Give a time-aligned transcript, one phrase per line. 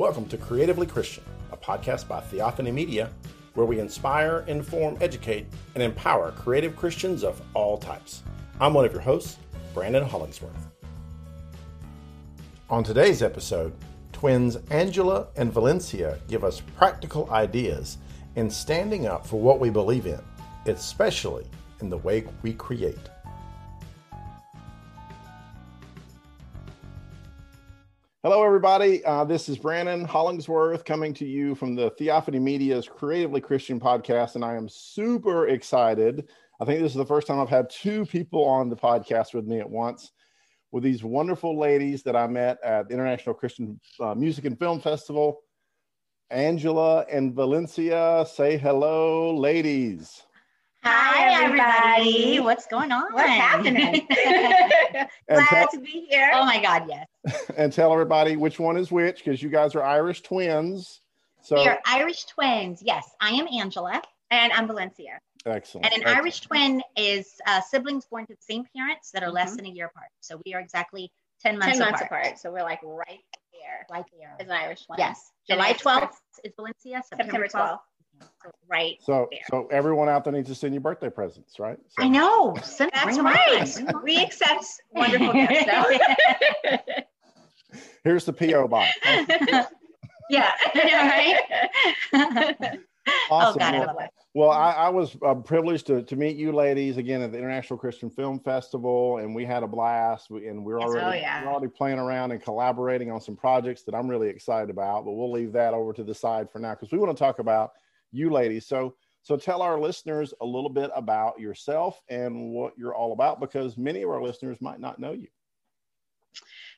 [0.00, 3.10] Welcome to Creatively Christian, a podcast by Theophany Media,
[3.52, 8.22] where we inspire, inform, educate, and empower creative Christians of all types.
[8.58, 9.36] I'm one of your hosts,
[9.74, 10.70] Brandon Hollingsworth.
[12.70, 13.74] On today's episode,
[14.10, 17.98] twins Angela and Valencia give us practical ideas
[18.36, 20.20] in standing up for what we believe in,
[20.64, 21.44] especially
[21.82, 23.10] in the way we create.
[28.22, 29.02] Hello, everybody.
[29.06, 34.34] Uh, this is Brandon Hollingsworth coming to you from the Theophany Media's Creatively Christian podcast,
[34.34, 36.28] and I am super excited.
[36.60, 39.46] I think this is the first time I've had two people on the podcast with
[39.46, 40.12] me at once,
[40.70, 44.82] with these wonderful ladies that I met at the International Christian uh, Music and Film
[44.82, 45.40] Festival.
[46.28, 50.24] Angela and Valencia, say hello, ladies.
[50.82, 52.40] Hi, everybody.
[52.40, 53.12] What's going on?
[53.12, 54.06] What's happening?
[55.28, 56.30] Glad tell, to be here.
[56.32, 57.06] Oh my God, yes.
[57.56, 61.02] And tell everybody which one is which because you guys are Irish twins.
[61.42, 62.82] So we are Irish twins.
[62.82, 64.00] Yes, I am Angela.
[64.30, 65.18] And I'm Valencia.
[65.44, 65.86] Excellent.
[65.86, 66.18] And an Excellent.
[66.18, 69.56] Irish twin is uh, siblings born to the same parents that are less mm-hmm.
[69.56, 70.08] than a year apart.
[70.20, 71.10] So we are exactly
[71.42, 71.92] 10 months 10 apart.
[71.92, 72.38] months apart.
[72.38, 73.20] So we're like right
[73.52, 73.86] there.
[73.90, 74.36] Right there.
[74.38, 74.98] Is an Irish twin.
[74.98, 75.30] Yes.
[75.48, 77.02] July 12th is Valencia.
[77.06, 77.80] September 12th.
[78.20, 78.96] So right.
[79.00, 79.40] So, there.
[79.50, 81.78] so everyone out there needs to send you birthday presents, right?
[81.88, 82.02] So.
[82.04, 82.56] I know.
[82.62, 84.02] Send, That's right.
[84.02, 85.66] We accept wonderful gifts.
[85.66, 85.84] Now.
[88.04, 88.90] Here's the PO box.
[90.30, 90.50] yeah.
[92.12, 92.78] right.
[93.30, 93.56] Awesome.
[93.56, 94.10] Oh God, well, love it.
[94.34, 97.78] well, I, I was uh, privileged to, to meet you ladies again at the International
[97.78, 100.30] Christian Film Festival, and we had a blast.
[100.30, 101.44] We, and we're Yes, already oh, yeah.
[101.44, 105.04] we're already playing around and collaborating on some projects that I'm really excited about.
[105.04, 107.38] But we'll leave that over to the side for now because we want to talk
[107.38, 107.72] about
[108.12, 108.66] you ladies.
[108.66, 113.40] So, so tell our listeners a little bit about yourself and what you're all about,
[113.40, 115.28] because many of our listeners might not know you.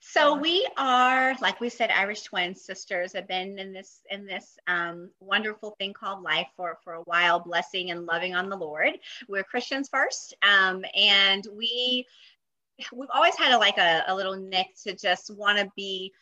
[0.04, 3.12] So we are, like we said, Irish twin sisters.
[3.12, 7.38] Have been in this in this um, wonderful thing called life for for a while,
[7.38, 8.98] blessing and loving on the Lord.
[9.28, 12.04] We're Christians first, um, and we
[12.92, 16.12] we've always had a, like a, a little nick to just want to be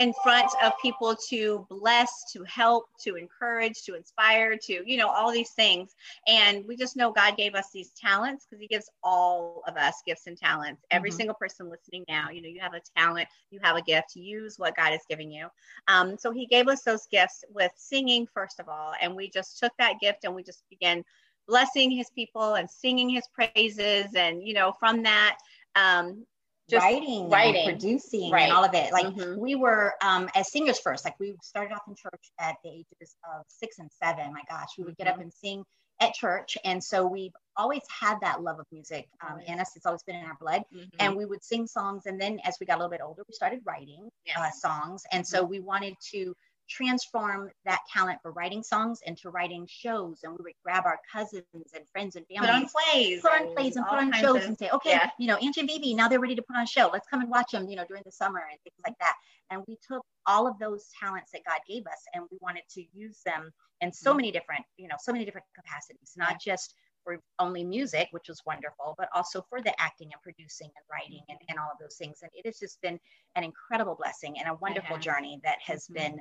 [0.00, 5.08] in front of people to bless, to help, to encourage, to inspire, to, you know,
[5.08, 5.94] all these things.
[6.26, 10.02] And we just know God gave us these talents because He gives all of us
[10.04, 10.84] gifts and talents.
[10.90, 11.14] Every Mhm.
[11.14, 14.58] single person listening now, you know, you have a talent, you have a gift, use
[14.58, 15.48] what God is giving you.
[15.86, 18.94] Um, so He gave us those gifts with singing, first of all.
[19.00, 21.04] And we just took that gift and we just began
[21.46, 24.14] blessing His people and singing His praises.
[24.16, 25.38] And, you know, from that,
[25.76, 26.26] um,
[26.68, 27.68] just writing, writing.
[27.68, 28.44] and producing, Right.
[28.44, 28.92] and all of it.
[28.92, 29.38] Like Mhm.
[29.38, 31.04] we were um, as singers first.
[31.04, 34.32] Like we started off in church at the ages of six and seven.
[34.32, 35.14] My gosh, we would get Mm-hmm.
[35.14, 35.64] up and sing
[36.00, 39.76] at church, and so we've always had that love of music um, in us.
[39.76, 40.88] It's always been in our blood, Mhm.
[40.98, 42.06] and we would sing songs.
[42.06, 44.36] And then as we got a little bit older, we started writing Yes.
[44.38, 46.34] uh, songs, and so we wanted to
[46.68, 51.44] transform that talent for writing songs into writing shows and we would grab our cousins
[51.74, 52.46] and friends and family.
[52.48, 55.10] put on plays, put on plays and put on shows of- and say, okay, yeah.
[55.18, 56.88] you know, Angie and Vivi, now they're ready to put on a show.
[56.92, 59.14] Let's come and watch them, you know, during the summer and things like that.
[59.50, 62.84] And we took all of those talents that God gave us and we wanted to
[62.92, 64.16] use them in so Mhm.
[64.16, 68.40] many different, you know, so many different capacities, not just for only music, which was
[68.46, 71.96] wonderful, but also for the acting and producing and writing and, and all of those
[71.96, 72.22] things.
[72.22, 72.98] And it has just been
[73.36, 75.04] an incredible blessing and a wonderful has.
[75.04, 75.94] journey that has Mhm.
[75.94, 76.20] been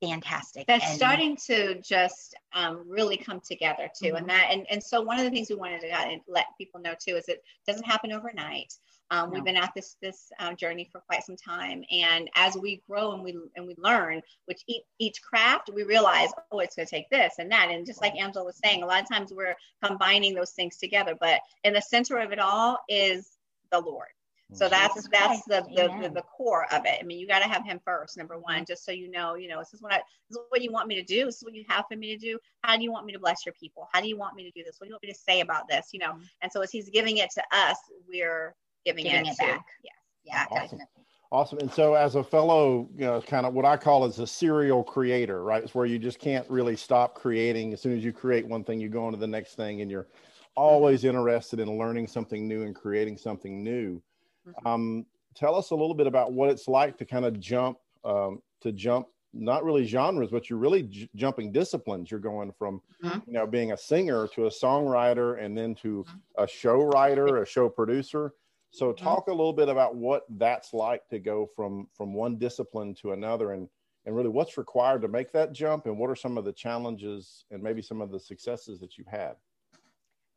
[0.00, 0.66] fantastic.
[0.66, 4.18] that's And- starting to just um, really come together too Mhm.
[4.18, 6.94] and that and, and so one of the things we wanted to let people know
[6.98, 8.72] too is it doesn't happen overnight
[9.12, 9.34] um, No.
[9.34, 13.12] we've been at this this um, journey for quite some time and as we grow
[13.12, 16.90] and we and we learn which each, each craft we realize oh it's going to
[16.90, 19.56] take this and that and just like angela was saying a lot of times we're
[19.84, 23.36] combining those things together but in the center of it all is
[23.70, 24.08] the lord
[24.52, 26.98] so that's that's the, the, the the core of it.
[27.00, 29.48] I mean, you got to have him first, number one, just so you know, you
[29.48, 31.24] know, this is what I, this is what you want me to do.
[31.26, 32.38] This is what you have for me to do.
[32.62, 33.88] How do you want me to bless your people?
[33.92, 34.76] How do you want me to do this?
[34.78, 35.88] What do you want me to say about this?
[35.92, 36.28] You know, Mhm.
[36.42, 37.76] and so as he's giving it to us,
[38.08, 39.66] we're giving, Giving it, it to, back.
[39.84, 39.90] yeah,
[40.24, 40.78] yeah, Awesome.
[40.78, 40.86] definitely.
[41.32, 41.58] Awesome.
[41.60, 44.82] And so, as a fellow, you know, kind of what I call as a serial
[44.82, 45.62] creator, right?
[45.62, 47.72] It's where you just can't really stop creating.
[47.72, 49.88] As soon as you create one thing, you go on to the next thing, and
[49.88, 50.08] you're
[50.56, 54.02] always interested in learning something new and creating something new.
[54.44, 54.66] Mhm.
[54.66, 58.42] Um, tell us a little bit about what it's like to kind of jump, um,
[58.62, 62.10] to jump, not really genres, but you're really j- jumping disciplines.
[62.10, 63.20] You're going from, Mhm.
[63.26, 66.20] you know, being a singer to a songwriter, and then to Mhm.
[66.36, 68.34] a show writer, a show producer.
[68.70, 69.16] So Mhm.
[69.16, 73.12] talk a little bit about what that's like to go from from one discipline to
[73.12, 73.68] another and
[74.06, 77.44] and really what's required to make that jump and what are some of the challenges
[77.50, 79.36] and maybe some of the successes that you've had.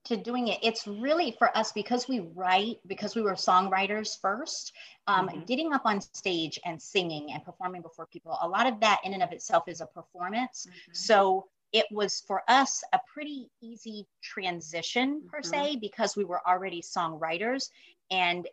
[0.06, 4.74] To doing it it's really for us because we write because we were songwriters first
[5.08, 5.42] um, mm-hmm.
[5.46, 9.14] getting up on stage and singing and performing before people a lot of that in
[9.14, 10.94] and of itself is a performance mm-hmm.
[10.94, 15.50] so it was for us a pretty easy transition per mm-hmm.
[15.50, 17.70] se because we were already songwriters
[18.12, 18.48] and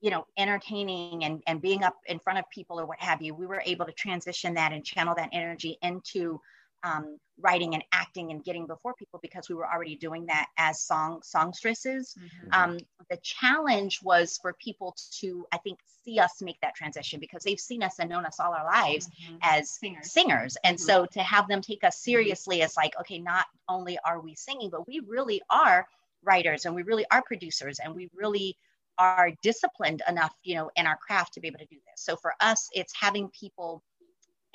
[0.00, 3.34] you know entertaining and, and being up in front of people or what have you
[3.34, 6.40] we were able to transition that and channel that energy into
[6.82, 10.80] um, writing and acting and getting before people because we were already doing that as
[10.80, 12.14] song songstresses.
[12.18, 12.48] Mm-hmm.
[12.52, 12.78] Um,
[13.08, 17.60] the challenge was for people to, I think, see us make that transition because they've
[17.60, 19.36] seen us and known us all our lives mm-hmm.
[19.42, 20.12] as singers.
[20.12, 20.56] singers.
[20.64, 20.86] And mm-hmm.
[20.86, 22.10] so to have them take us mm-hmm.
[22.10, 25.86] seriously as like, okay, not only are we singing, but we really are
[26.22, 28.56] writers and we really are producers and we really
[28.98, 32.04] are disciplined enough, you know, in our craft to be able to do this.
[32.04, 33.82] So for us, it's having people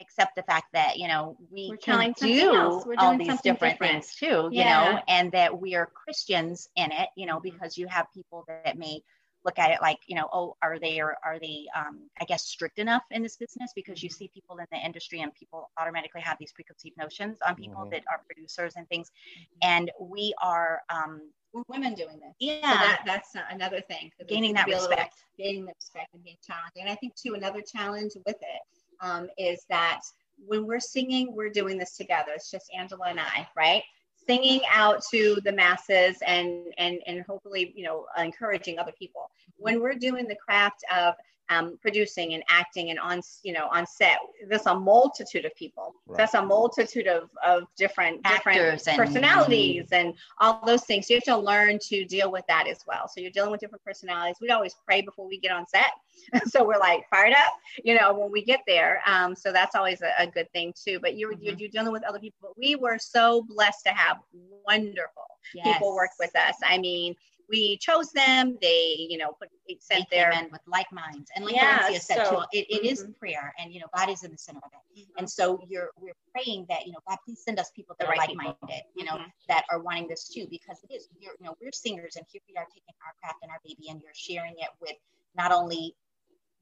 [0.01, 4.15] accept the fact that you know we We're can do all these different, different, things
[4.15, 4.87] too yeah.
[4.87, 8.43] you know and that we are christians in it you know because you have people
[8.47, 9.01] that may
[9.45, 12.45] look at it like you know oh are they or are they um, i guess
[12.45, 13.71] strict enough in this business?
[13.75, 17.55] Because you see people in the industry and people automatically have these preconceived notions on
[17.55, 17.91] people mm-hmm.
[17.91, 19.09] that are producers and things.
[19.09, 19.69] Mm-hmm.
[19.69, 21.21] and we are um,
[21.53, 22.35] we're women doing this.
[22.39, 22.55] Yeah.
[22.61, 24.11] so that, that's another thing.
[24.27, 25.15] Gaining that respect.
[25.37, 28.61] gaining the respect and being challenging and i think too another challenge with it
[29.01, 30.01] um, is that
[30.37, 32.31] when we're singing, we're doing this together.
[32.35, 33.83] It's just Angela and I, right?
[34.27, 39.29] Singing out to the masses and and and hopefully, you know, encouraging other people.
[39.57, 41.13] When we're doing the craft of
[41.49, 44.17] um, producing and acting and on you know on set.
[44.47, 45.93] There's a multitude of people.
[46.07, 46.17] Right.
[46.17, 50.07] that's a multitude of, of different Actors different and, personalities mm-hmm.
[50.07, 51.07] and all those things.
[51.07, 53.07] So you have to learn to deal with that as well.
[53.07, 54.37] So you're dealing with different personalities.
[54.41, 55.91] We always pray before we get on set.
[56.47, 57.53] So we're like fired up
[57.83, 59.01] you know when we get there.
[59.05, 60.99] Um, so that's always a, a, good thing too.
[61.01, 61.43] But you're, mm-hmm.
[61.43, 62.37] you're, you're dealing with other people.
[62.41, 64.17] But we were so blessed to have
[64.65, 65.65] wonderful yes.
[65.67, 66.55] people work with us.
[66.63, 67.15] I mean
[67.49, 68.57] we chose them.
[68.61, 69.49] They, you know, put
[69.79, 71.29] sent they their in with like minds.
[71.35, 72.85] And like yeah, Valencia said so, too, it, it mm-hmm.
[72.85, 74.99] is prayer and you know, God is in the center of it.
[74.99, 75.19] Mm-hmm.
[75.19, 78.11] And so you're we're praying that, you know, God please send us people that the
[78.11, 79.29] are right like-minded, you know, mm-hmm.
[79.47, 82.41] that are wanting this too, because it is you're you know, we're singers and here
[82.47, 84.95] we are taking our craft and our baby and you're sharing it with
[85.35, 85.95] not only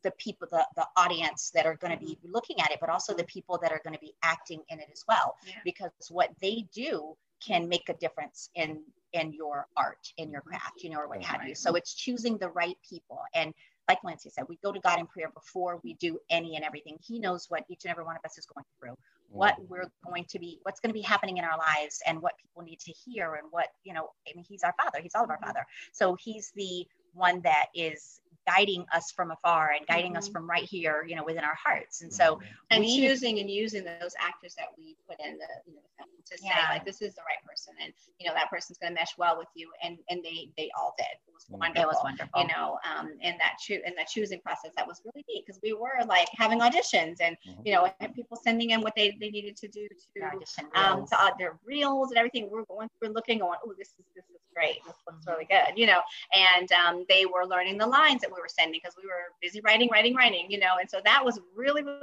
[0.03, 3.13] the people, the, the audience that are going to be looking at it, but also
[3.13, 5.35] the people that are going to be acting in it as well.
[5.47, 5.53] Yeah.
[5.63, 7.15] Because what they do
[7.45, 8.81] can make a difference in
[9.13, 11.53] in your art, in your craft, you know, or what have you.
[11.53, 13.19] So it's choosing the right people.
[13.35, 13.53] And
[13.87, 16.97] like Lancia said, we go to God in prayer before we do any and everything.
[17.05, 18.95] He knows what each and every one of us is going through,
[19.29, 19.65] what mm-hmm.
[19.69, 22.63] we're going to be, what's going to be happening in our lives, and what people
[22.63, 25.29] need to hear, and what, you know, I mean, He's our Father, He's all of
[25.29, 25.45] our mm-hmm.
[25.45, 25.65] Father.
[25.91, 30.17] So He's the one that is guiding us from afar and guiding mm-hmm.
[30.19, 32.01] us from right here, you know, within our hearts.
[32.01, 32.45] And so, mm-hmm.
[32.71, 36.37] and we, choosing and using those actors that we put in the, you know, to
[36.37, 36.73] say yeah.
[36.73, 39.37] like this is the right person, and you know that person's going to mesh well
[39.37, 41.05] with you, and and they they all did.
[41.27, 41.69] It was wonderful.
[41.69, 41.81] Mm-hmm.
[41.81, 42.41] It was wonderful.
[42.41, 45.59] You know, um, in that cho- in that choosing process, that was really neat because
[45.61, 47.61] we were like having auditions, and mm-hmm.
[47.65, 51.05] you know, and people sending in what they, they needed to do to audition um
[51.07, 52.45] to uh, their reels and everything.
[52.45, 54.79] We we're going through looking, going, oh, this is this is great.
[54.85, 56.01] This looks really good, you know.
[56.33, 59.61] And um, they were learning the lines that we were sending because we were busy
[59.61, 60.77] writing, writing, writing, you know.
[60.79, 62.01] And so that was really, really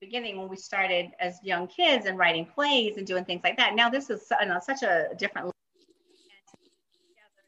[0.00, 3.74] beginning when we started as young kids and writing plays and doing things like that.
[3.74, 5.52] Now this is you know, such a different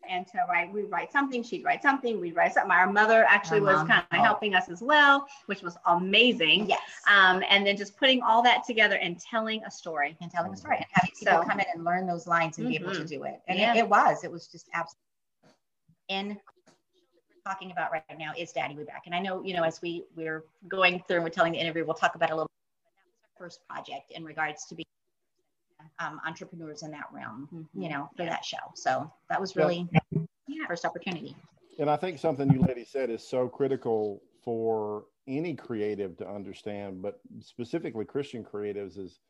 [0.09, 2.71] and to write, we write something, she'd write something, we'd write something.
[2.71, 4.23] Our mother actually was kind of oh.
[4.23, 6.69] helping us as well, which was amazing.
[6.69, 6.81] Yes.
[7.11, 10.17] Um, and then just putting all that together and telling a story.
[10.21, 12.67] And telling a story and having people so, come in and learn those lines and
[12.67, 12.71] mm-hmm.
[12.73, 13.07] be able to mm-hmm.
[13.07, 13.41] do it.
[13.49, 13.75] And yeah.
[13.75, 15.01] it, it, was, it was just absolutely
[16.09, 16.39] in
[17.47, 19.03] talking about right now is Daddy We're Back.
[19.07, 21.85] And I know, you know, as we we're going through and we're telling the interview,
[21.85, 24.87] we'll talk about a little bit, that was our first project in regards to being
[25.99, 27.83] um, entrepreneurs in that realm, mm-hmm.
[27.83, 28.59] you know, for that show.
[28.75, 30.67] So that was really yeah.
[30.69, 31.37] first opportunity.
[31.79, 37.01] And I think something you ladies said is so critical for any creative to understand,
[37.03, 39.21] but specifically Christian creatives is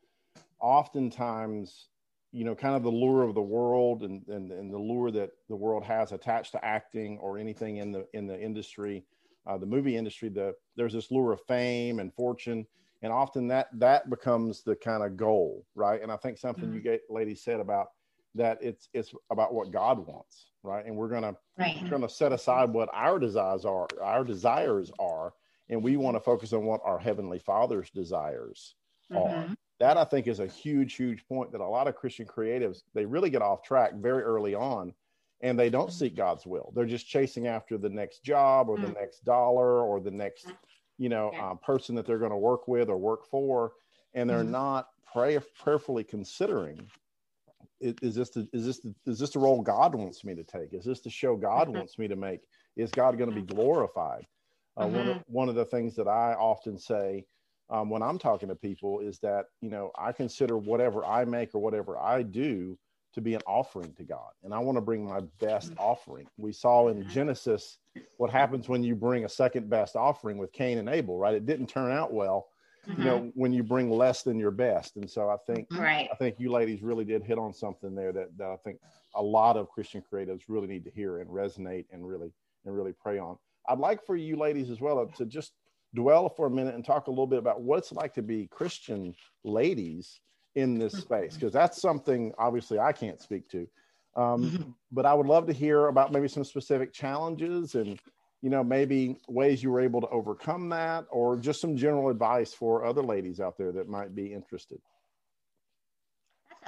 [0.59, 1.87] oftentimes,
[2.33, 5.29] you know, kind of the lure of the world and, and, and the lure that
[5.47, 9.05] the world has attached to acting or anything in the in the industry,
[9.47, 10.27] uh, the movie industry.
[10.27, 12.65] The there's this lure of fame and fortune,
[13.03, 16.75] and often that that becomes the kind of goal right and i think something mm-hmm.
[16.75, 17.89] you get ladies said about
[18.33, 21.77] that it's it's about what god wants right and we're gonna right.
[21.83, 25.33] we're gonna set aside what our desires are our desires are
[25.69, 28.75] and we want to focus on what our heavenly father's desires
[29.11, 29.21] mm-hmm.
[29.21, 32.83] are that i think is a huge huge point that a lot of christian creatives
[32.93, 34.93] they really get off track very early on
[35.41, 38.87] and they don't seek god's will they're just chasing after the next job or the
[38.87, 38.95] mm.
[38.95, 40.55] next dollar or the next mm
[40.97, 41.49] you know, yeah.
[41.49, 43.73] um, person that they're going to work with or work for,
[44.13, 44.51] and they're mm-hmm.
[44.51, 46.87] not pray, prayerfully considering
[47.81, 50.73] is this the, is this the, is this the role God wants me to take?
[50.73, 51.79] Is this the show God mm-hmm.
[51.79, 52.41] wants me to make?
[52.77, 53.55] Is God going to be mm-hmm.
[53.55, 54.25] glorified?
[54.77, 54.95] Uh, mm-hmm.
[54.95, 57.25] one, of, one of the things that I often say
[57.69, 61.55] um, when I'm talking to people is that you know I consider whatever I make
[61.55, 62.77] or whatever I do
[63.13, 65.79] to be an offering to God, and I want to bring my best mm-hmm.
[65.79, 66.27] offering.
[66.37, 67.77] We saw in Genesis
[68.17, 71.35] what happens when you bring a second best offering with Cain and Abel, right?
[71.35, 72.47] It didn't turn out well
[72.87, 73.01] mm-hmm.
[73.01, 73.39] you know mm-hmm.
[73.39, 76.51] when you bring less than your best and so i think right i think you
[76.51, 78.79] ladies really did hit on something there that, that i think
[79.15, 82.31] a lot of christian creatives really need to hear and resonate and really
[82.65, 83.37] and really pray on
[83.69, 85.53] i'd like for you ladies as well to just
[85.95, 88.47] dwell for a minute and talk a little bit about what it's like to be
[88.47, 90.19] christian ladies
[90.55, 93.67] in this space because that's something obviously i can't speak to
[94.15, 97.99] um, but i would love to hear about maybe some specific challenges and
[98.43, 102.53] you know, maybe ways you were able to overcome that, or just some general advice
[102.53, 104.79] for other ladies out there that might be interested?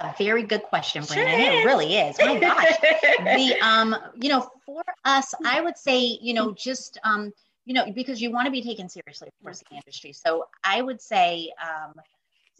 [0.00, 1.38] That's a very good question, Brandon.
[1.38, 2.18] Sure it really is.
[2.18, 2.72] My gosh.
[3.18, 7.30] the um, you know, for us, I would say, you know, just um,
[7.66, 10.12] you know, because you want to be taken seriously, of course, in the industry.
[10.12, 11.92] So I would say um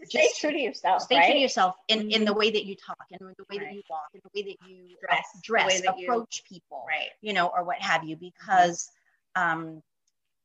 [0.04, 1.02] stay true to yourself.
[1.02, 1.26] Stay right?
[1.26, 2.10] true to yourself in, mm-hmm.
[2.10, 3.60] in the way that you talk, in the way right.
[3.60, 7.08] that you walk, in the way that you dress, dress, approach you, people, right?
[7.22, 8.90] You know, or what have you, because
[9.36, 9.82] um,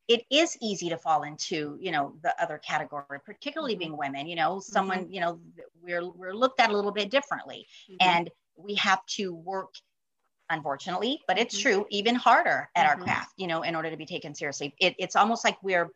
[0.08, 3.78] it is easy to fall into you know the other category particularly mm-hmm.
[3.80, 5.12] being women you know someone mm-hmm.
[5.14, 5.38] you know
[5.82, 7.96] we're we're looked at a little bit differently mm-hmm.
[8.00, 9.74] and we have to work
[10.52, 11.70] unfortunately but it's mm-hmm.
[11.70, 13.04] true even harder at our mm-hmm.
[13.04, 15.88] craft you know in order to be taken seriously it, it's almost like we're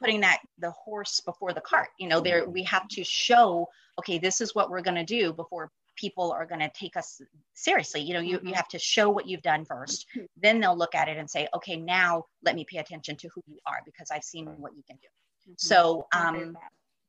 [0.00, 4.18] putting that the horse before the cart you know there we have to show okay
[4.18, 7.20] this is what we're going to do before people are going to take us
[7.54, 8.48] seriously you know you, you mm-hmm.
[8.50, 10.26] have to show what you've done first mm-hmm.
[10.36, 13.42] then they'll look at it and say okay now let me pay attention to who
[13.46, 15.08] you are because i've seen what you can do
[15.50, 15.54] mm-hmm.
[15.56, 16.56] so um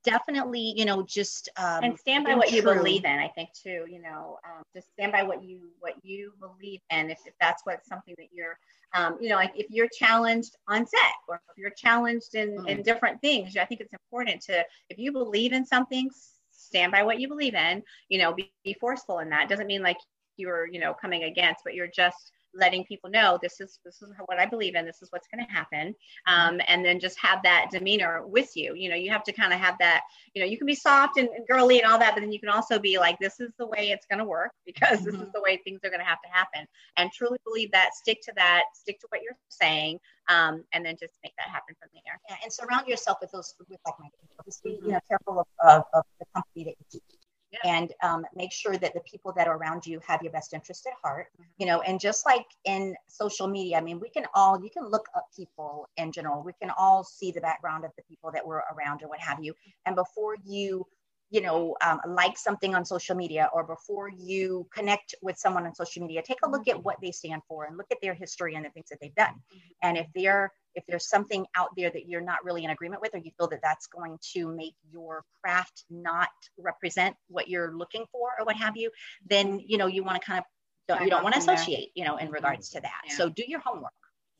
[0.03, 2.57] definitely you know just um, and stand by what true.
[2.57, 5.93] you believe in i think too you know um, just stand by what you what
[6.03, 8.57] you believe in if, if that's what something that you're
[8.93, 12.67] um, you know like if you're challenged on set or if you're challenged in mm.
[12.67, 16.09] in different things i think it's important to if you believe in something
[16.51, 19.81] stand by what you believe in you know be, be forceful in that doesn't mean
[19.81, 19.97] like
[20.37, 24.11] you're you know coming against but you're just letting people know this is this is
[24.25, 24.85] what I believe in.
[24.85, 25.95] This is what's going to happen,
[26.27, 28.75] um, and then just have that demeanor with you.
[28.75, 30.01] You know, you have to kind of have that.
[30.33, 32.39] You know, you can be soft and, and, girly and all that, but then you
[32.39, 35.05] can also be like, this is the way it's going to work because mm-hmm.
[35.05, 35.31] this is mm-hmm.
[35.33, 36.67] the way things are going to have to happen.
[36.97, 37.93] And truly believe that.
[37.93, 38.63] Stick to that.
[38.73, 42.19] Stick to what you're saying, um, and then just make that happen from there.
[42.29, 44.43] Yeah, and surround yourself with those with like-minded people.
[44.45, 44.85] Just be mm-hmm.
[44.85, 47.18] you know careful of, of, of the company that you keep
[47.51, 47.59] yeah.
[47.63, 50.85] and um, make sure that the people that are around you have your best interest
[50.87, 51.43] at heart mm-hmm.
[51.57, 54.89] you know and just like in social media i mean we can all you can
[54.89, 58.45] look up people in general we can all see the background of the people that
[58.45, 59.53] were around or what have you
[59.85, 60.85] and before you
[61.29, 65.75] you know um, like something on social media or before you connect with someone on
[65.75, 68.55] social media take a look at what they stand for and look at their history
[68.55, 69.57] and the things that they've done mm-hmm.
[69.83, 73.13] and if they're if there's something out there that you're not really in agreement with
[73.13, 78.05] or you feel that that's going to make your craft not represent what you're looking
[78.11, 78.89] for or what have you
[79.29, 80.45] then you know you want to kind of
[80.87, 82.33] don't, you don't want to associate you know in mm-hmm.
[82.33, 83.01] regards to that.
[83.07, 83.15] Yeah.
[83.15, 83.91] so do your homework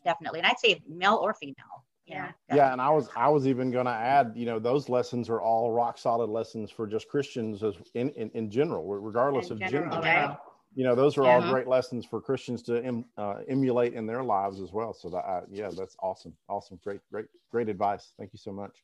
[0.04, 0.40] definitely.
[0.40, 2.32] And i'd say male or female yeah.
[2.52, 5.42] yeah and i was i was even going to add you know those lessons are
[5.42, 9.70] all rock solid lessons for just christians as in in, in general regardless in of
[9.70, 10.08] general, gender.
[10.08, 10.38] right?
[10.76, 14.24] You know those are all great lessons for christians to em, uh, emulate in their
[14.24, 14.94] lives as well.
[14.94, 18.14] So that uh, yeah that's awesome awesome great great great advice.
[18.18, 18.84] Thank you so much.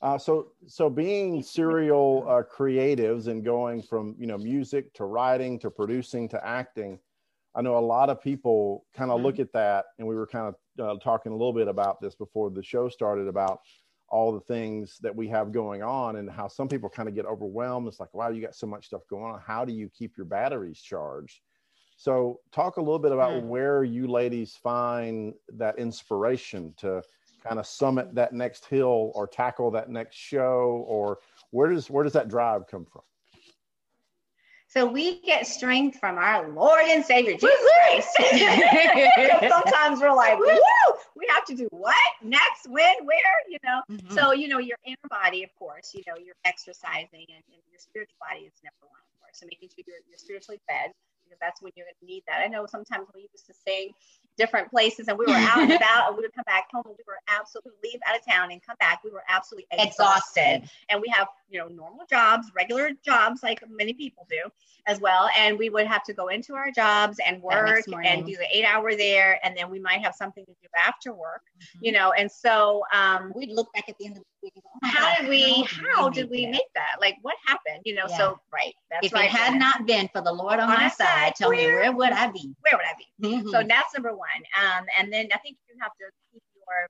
[0.00, 5.58] Uh, so so being serial uh, creatives and going from you know music to writing
[5.60, 6.98] to producing to acting
[7.54, 9.26] I know a lot of people kind of mm-hmm.
[9.26, 12.14] look at that, and we were kind of uh, talking a little bit about this
[12.14, 13.60] before the show started about
[14.12, 17.24] all the things that we have going on and how some people kind of get
[17.24, 17.88] overwhelmed.
[17.88, 19.40] It's like, wow, you got so much stuff going on.
[19.40, 21.40] How do you keep your batteries charged?
[21.96, 23.48] So, talk a little bit about mm-hmm.
[23.48, 27.02] where you ladies find that inspiration to
[27.42, 31.18] kind of summit that next hill or tackle that next show, or
[31.50, 33.02] where does where does that drive come from?
[34.68, 38.08] So we get strength from our Lord and Savior Jesus Christ.
[39.48, 40.58] Sometimes we're like, woo,
[41.16, 43.82] we have to do what next, when, where, you know.
[43.90, 44.14] Mm-hmm.
[44.14, 47.78] So you know, your inner body, of course, you know, you're exercising, and, and your
[47.78, 49.40] spiritual body is number one, of course.
[49.40, 50.92] So making sure you're, you're spiritually fed,
[51.24, 52.40] because that's when you're going to need that.
[52.44, 53.92] I know sometimes we used to sing
[54.38, 56.94] different places and we were out and about and we would come back home and
[56.96, 59.02] we were absolutely leave out of town and come back.
[59.04, 60.40] We were absolutely exhausted.
[60.42, 60.70] exhausted.
[60.88, 64.50] And we have, you know, normal jobs, regular jobs like many people do
[64.86, 65.28] as well.
[65.38, 68.64] And we would have to go into our jobs and work and do the eight
[68.64, 69.38] hour there.
[69.44, 71.84] And then we might have something to do after work, mm-hmm.
[71.84, 72.12] you know.
[72.12, 74.88] And so um, we'd look back at the end of the week and go, oh
[74.88, 76.96] how God, did we, how did we make that?
[77.00, 77.82] Like what happened?
[77.84, 78.16] You know, yeah.
[78.16, 78.74] so right.
[78.90, 79.26] That's if right.
[79.26, 81.74] it had not been for the Lord on, on my side, side, tell where, me
[81.74, 82.54] where would I be?
[82.60, 83.28] Where would I be?
[83.28, 83.48] Mm-hmm.
[83.50, 84.21] So that's number one.
[84.56, 86.88] Um, and then I think you have to keep your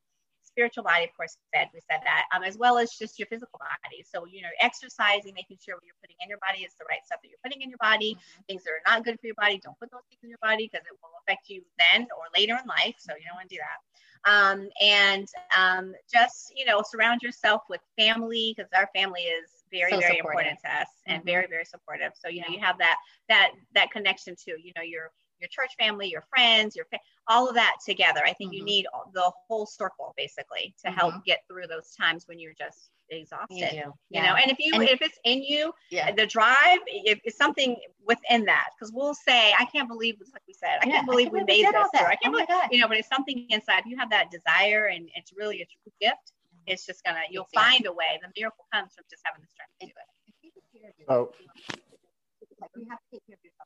[0.52, 1.68] spiritual body, of course, fed.
[1.72, 4.04] We said that, um, as well as just your physical body.
[4.04, 7.00] So, you know, exercising, making sure what you're putting in your body is the right
[7.04, 8.14] stuff that you're putting in your body.
[8.14, 8.42] Mm-hmm.
[8.48, 10.68] Things that are not good for your body, don't put those things in your body
[10.70, 12.94] because it will affect you then or later in life.
[13.00, 13.80] So, you don't want to do that.
[14.22, 19.90] Um, and um, just, you know, surround yourself with family because our family is very
[19.90, 20.52] so very supportive.
[20.52, 21.26] important to us and mm-hmm.
[21.26, 22.96] very very supportive so you know you have that
[23.28, 25.10] that that connection too you know your
[25.42, 28.20] your church family, your friends, your fa- all of that together.
[28.24, 28.58] I think mm-hmm.
[28.58, 30.98] you need the whole circle basically to mm-hmm.
[30.98, 33.56] help get through those times when you're just exhausted.
[33.56, 34.22] You, yeah.
[34.22, 36.12] you know, and if you and, if it's in you, yeah.
[36.12, 40.54] the drive, if it's something within that, because we'll say, I can't believe, like we
[40.54, 42.00] said, I yeah, can't believe I can't we made this.
[42.00, 43.80] Or I can't oh believe, you know, but it's something inside.
[43.80, 46.72] If you have that desire and it's really a true gift, mm-hmm.
[46.72, 48.20] it's just gonna you'll it's find a way.
[48.22, 50.08] The miracle comes from just having the strength to do it.
[51.08, 51.30] Oh.
[52.60, 53.61] Like you have to take care of yourself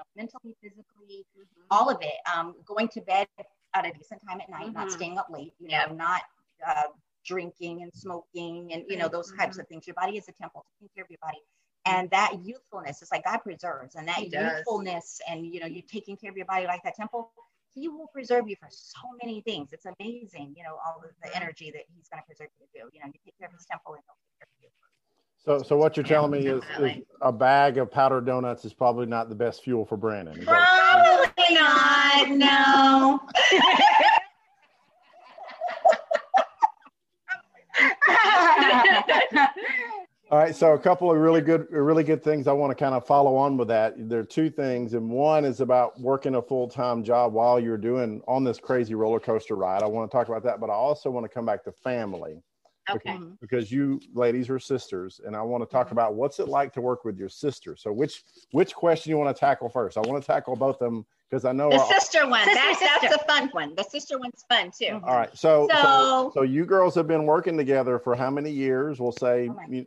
[0.00, 1.62] know, mentally, physically, mm-hmm.
[1.70, 2.14] all of it.
[2.32, 3.26] Um, going to bed
[3.74, 4.74] at a decent time at night, mm-hmm.
[4.74, 6.22] not staying up late, you know, not
[6.66, 6.90] uh,
[7.24, 9.60] drinking and smoking and, you know, those types mm-hmm.
[9.60, 9.86] of things.
[9.86, 11.38] Your body is a temple, taking care of your body.
[11.86, 16.14] And that youthfulness is like God preserves, and that youthfulness, and you know, you taking
[16.14, 17.32] care of your body like that temple,
[17.72, 19.72] he will preserve you for so many things.
[19.72, 21.40] It's amazing, you know, all of the mm-hmm.
[21.40, 22.90] energy that he's going to preserve you to do.
[22.92, 24.68] You know, you take care of his temple and he'll take care of you.
[25.44, 29.06] So, so what you're telling me is, is, a bag of powdered donuts is probably
[29.06, 30.38] not the best fuel for Brandon.
[30.44, 32.28] Probably not.
[32.30, 33.20] No.
[40.30, 42.94] All right, so a couple of really good, really good things I want to kind
[42.94, 43.94] of follow on with that.
[43.96, 47.78] There are two things, and one is about working a full time job while you're
[47.78, 49.82] doing on this crazy roller coaster ride.
[49.82, 52.42] I want to talk about that, but I also want to come back to family
[52.90, 53.12] Okay.
[53.12, 55.94] Because, because, you ladies are sisters, and I want to talk mm-hmm.
[55.94, 57.76] about what's it like to work with your sister.
[57.76, 59.96] So which which question you want to tackle first?
[59.96, 62.44] I want to tackle both of them because I know the sister one.
[62.44, 62.98] Sister, that's sister.
[63.02, 63.74] that's a fun one.
[63.76, 64.86] The sister one's fun too.
[64.86, 65.04] Mm-hmm.
[65.04, 65.36] All right.
[65.36, 69.00] So, so so, so you girls have been working together for how many years?
[69.00, 69.86] We'll say oh you,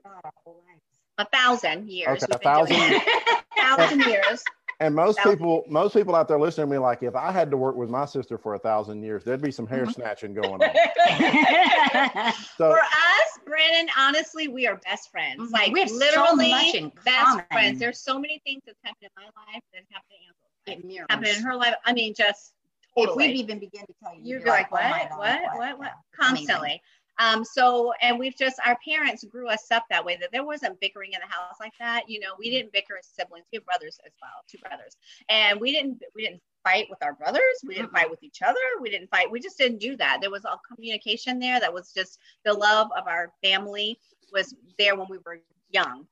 [1.18, 2.24] a thousand years.
[2.24, 3.02] Okay, a thousand.
[3.58, 4.44] thousand years.
[4.84, 7.56] And most people, most people out there listening to me, like, if I had to
[7.58, 9.92] work with my sister for a thousand years, there'd be some hair mm-hmm.
[9.92, 10.62] snatching going on.
[12.58, 15.40] so, for us, Brandon, honestly, we are best friends.
[15.40, 15.54] Mm-hmm.
[15.54, 17.46] Like, we literally so best common.
[17.50, 17.80] friends.
[17.80, 20.20] There's so many things that's happened in my life that happened
[20.68, 21.06] in Angel's life.
[21.10, 21.76] Happened in her life.
[21.86, 22.52] I mean, just
[22.94, 23.24] totally.
[23.24, 25.12] If we've even begun to tell you, you're, you're like, like, what?
[25.14, 25.44] Oh what?
[25.44, 25.58] what?
[25.60, 25.80] What?
[25.80, 25.92] What?
[26.20, 26.52] Constantly.
[26.52, 26.80] Amazing.
[27.20, 30.80] Um, so, and we've just, our parents grew us up that way that there wasn't
[30.80, 32.10] bickering in the house like that.
[32.10, 33.46] You know, we didn't bicker as siblings.
[33.52, 34.98] We have brothers as well, two brothers.
[35.30, 37.42] And we didn't, we didn't fight with our brothers.
[37.66, 38.60] We didn't fight with each other.
[38.82, 39.30] We didn't fight.
[39.30, 40.20] We just didn't do that.
[40.22, 41.60] There was all communication there.
[41.60, 44.00] That was just the love of our family
[44.32, 46.08] was there when we were young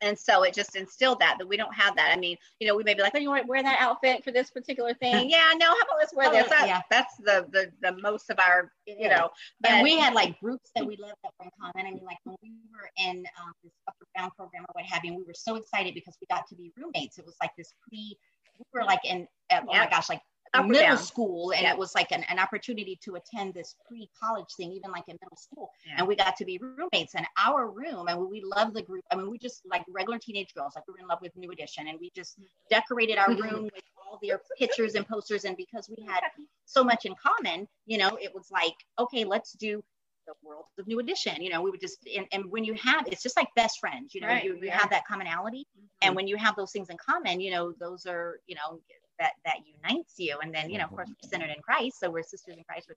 [0.00, 2.10] and so it just instilled that that we don't have that.
[2.12, 4.24] I mean, you know, we may be like, oh, you want to wear that outfit
[4.24, 5.30] for this particular thing?
[5.30, 6.48] yeah, no, how about let's wear oh, this?
[6.48, 9.30] That, yeah, that's the, the the most of our, you know.
[9.66, 11.86] And we had like groups that we lived that were in common.
[11.86, 15.04] I mean, like when we were in um, this Upward Bound program or what have
[15.04, 17.18] you, we were so excited because we got to be roommates.
[17.18, 18.16] It was like this pre.
[18.58, 19.84] We were like in oh yeah.
[19.84, 20.20] my gosh, like
[20.58, 20.98] middle down.
[20.98, 21.72] school and yeah.
[21.72, 25.36] it was like an, an opportunity to attend this pre-college thing even like in middle
[25.36, 25.94] school yeah.
[25.98, 29.16] and we got to be roommates in our room and we loved the group i
[29.16, 31.88] mean we just like regular teenage girls like we were in love with new edition
[31.88, 36.04] and we just decorated our room with all their pictures and posters and because we
[36.04, 36.20] had
[36.64, 39.82] so much in common you know it was like okay let's do
[40.26, 43.06] the world of new edition you know we would just and, and when you have
[43.06, 44.44] it's just like best friends you know right.
[44.44, 44.78] you, you yeah.
[44.78, 45.86] have that commonality mm-hmm.
[46.02, 48.80] and when you have those things in common you know those are you know
[49.20, 50.38] that that unites you.
[50.42, 52.90] And then you know of course we're centered in christ so we're sisters in christ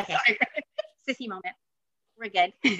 [0.00, 0.16] okay.
[1.08, 1.54] Sissy moment.
[2.18, 2.52] We're good.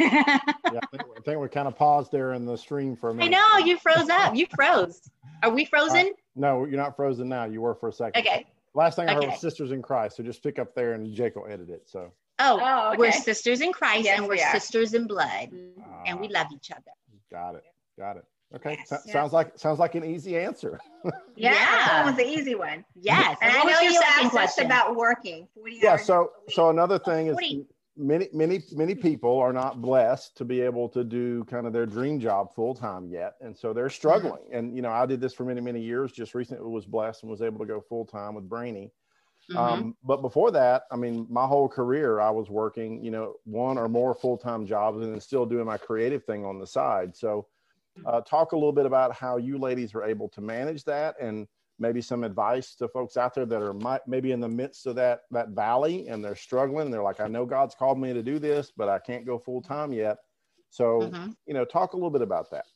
[0.72, 3.14] Yeah, I think, I think, we kind of paused there in the stream for a
[3.14, 3.36] minute.
[3.36, 4.34] i know you froze up.
[4.34, 5.08] You froze.
[5.42, 6.06] Are we frozen?
[6.06, 7.44] Uh, no you're not frozen now.
[7.44, 8.20] You were for a second.
[8.22, 9.26] Okay Last thing I okay.
[9.26, 10.16] heard was sisters in Christ.
[10.16, 11.82] So just pick up there and Jake will edit it.
[11.86, 12.12] So.
[12.40, 12.98] Oh, oh okay.
[12.98, 15.80] we're sisters in Christ yes, and we're we sisters in blood, mm-hmm.
[16.06, 16.82] and we love each other.
[17.30, 17.64] Got it.
[17.96, 18.24] Got it.
[18.54, 19.12] Okay, yes, so, yeah.
[19.12, 20.78] sounds like sounds like an easy answer.
[21.04, 21.52] yeah, yeah.
[21.54, 22.84] that was the easy one.
[22.94, 25.48] Yes, and, and I know you asked us about working.
[25.66, 27.36] yeah, so so another thing is
[27.96, 31.86] many many many people are not blessed to be able to do kind of their
[31.86, 34.42] dream job full time yet, and so they're struggling.
[34.52, 36.12] And you know, I did this for many many years.
[36.12, 38.90] Just recently was blessed and was able to go full time with Brainy.
[39.50, 39.58] Mm-hmm.
[39.58, 43.76] Um, but before that, I mean, my whole career, I was working, you know, one
[43.76, 47.14] or more full time jobs and then still doing my creative thing on the side.
[47.14, 47.46] So,
[48.06, 51.46] uh, talk a little bit about how you ladies were able to manage that and
[51.78, 54.96] maybe some advice to folks out there that are might, maybe in the midst of
[54.96, 56.90] that that valley and they're struggling.
[56.90, 59.62] They're like i know god's called me to do this but i can't go full
[59.62, 60.18] time yet.
[60.70, 61.30] So mm-hmm.
[61.46, 62.66] you know talk a little bit about that.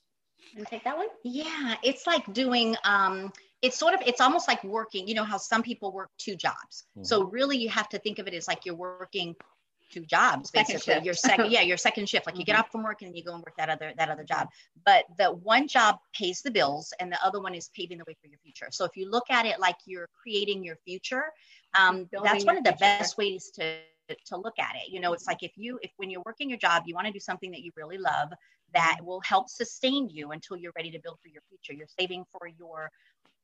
[0.57, 1.09] And take that one?
[1.25, 5.37] Yeah it's like doing um it's sort of it's almost like working you know how
[5.37, 6.85] some people work two jobs.
[6.97, 7.05] Mm-hmm.
[7.05, 9.35] so really you have to think of it as like you're working
[9.91, 11.01] two jobs basically.
[11.03, 12.27] Your second yeah your second shift.
[12.27, 12.61] Like you get mm-hmm.
[12.61, 14.49] off from work and you go and work that other that other job.
[14.85, 18.17] But the one job pays the bills and the other one is paving the way
[18.21, 18.69] for your future.
[18.71, 21.25] So if you look at it like you're creating your future
[21.79, 22.81] um, that's one of the future.
[22.81, 23.79] best ways to
[24.27, 24.91] to look at it.
[24.91, 27.13] You know it's like if you if when you're working your job you want to
[27.13, 28.31] do something that you really love
[28.75, 29.07] that mm-hmm.
[29.07, 31.77] will help sustain you until you're ready to build for your future.
[31.77, 32.91] You're saving for your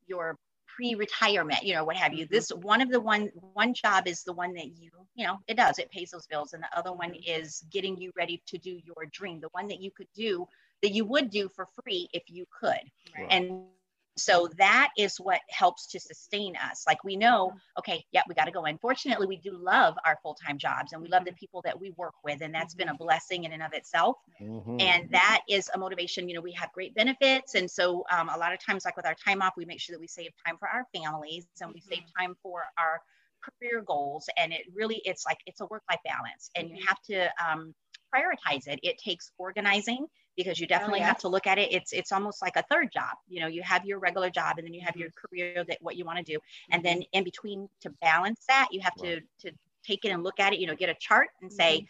[0.07, 0.38] your
[0.74, 2.34] pre-retirement you know what have you mm-hmm.
[2.34, 5.56] this one of the one one job is the one that you you know it
[5.56, 7.40] does it pays those bills and the other one mm-hmm.
[7.42, 10.46] is getting you ready to do your dream the one that you could do
[10.82, 12.82] that you would do for free if you could
[13.18, 13.28] right.
[13.30, 13.62] and
[14.16, 16.85] so that is what helps to sustain us.
[16.87, 18.79] Like we know okay yeah we got to go in.
[18.79, 22.14] Fortunately we do love our full-time jobs and we love the people that we work
[22.24, 24.16] with and that's been a blessing in and of itself.
[24.40, 24.81] Mm-hmm.
[24.81, 27.55] and that is a motivation you know we have great benefits.
[27.55, 29.94] And so um, a lot of times like with our time off we make sure
[29.94, 32.22] that we save time for our families and we save mm-hmm.
[32.22, 33.00] time for our
[33.42, 34.29] career goals.
[34.38, 36.87] And it really it's like it's a work-life balance and you mm-hmm.
[36.87, 37.74] have to um,
[38.14, 38.81] prioritize it.
[38.83, 41.08] It takes organizing because you definitely oh, yeah.
[41.08, 43.62] have to look at it it's it's almost like a third job you know you
[43.62, 45.26] have your regular job and then you have your mm-hmm.
[45.28, 46.38] career that what you want to do
[46.70, 47.18] and then mm-hmm.
[47.18, 49.50] in between to balance that you have to to
[49.86, 51.86] take it and look at it you know get a chart and say mm-hmm.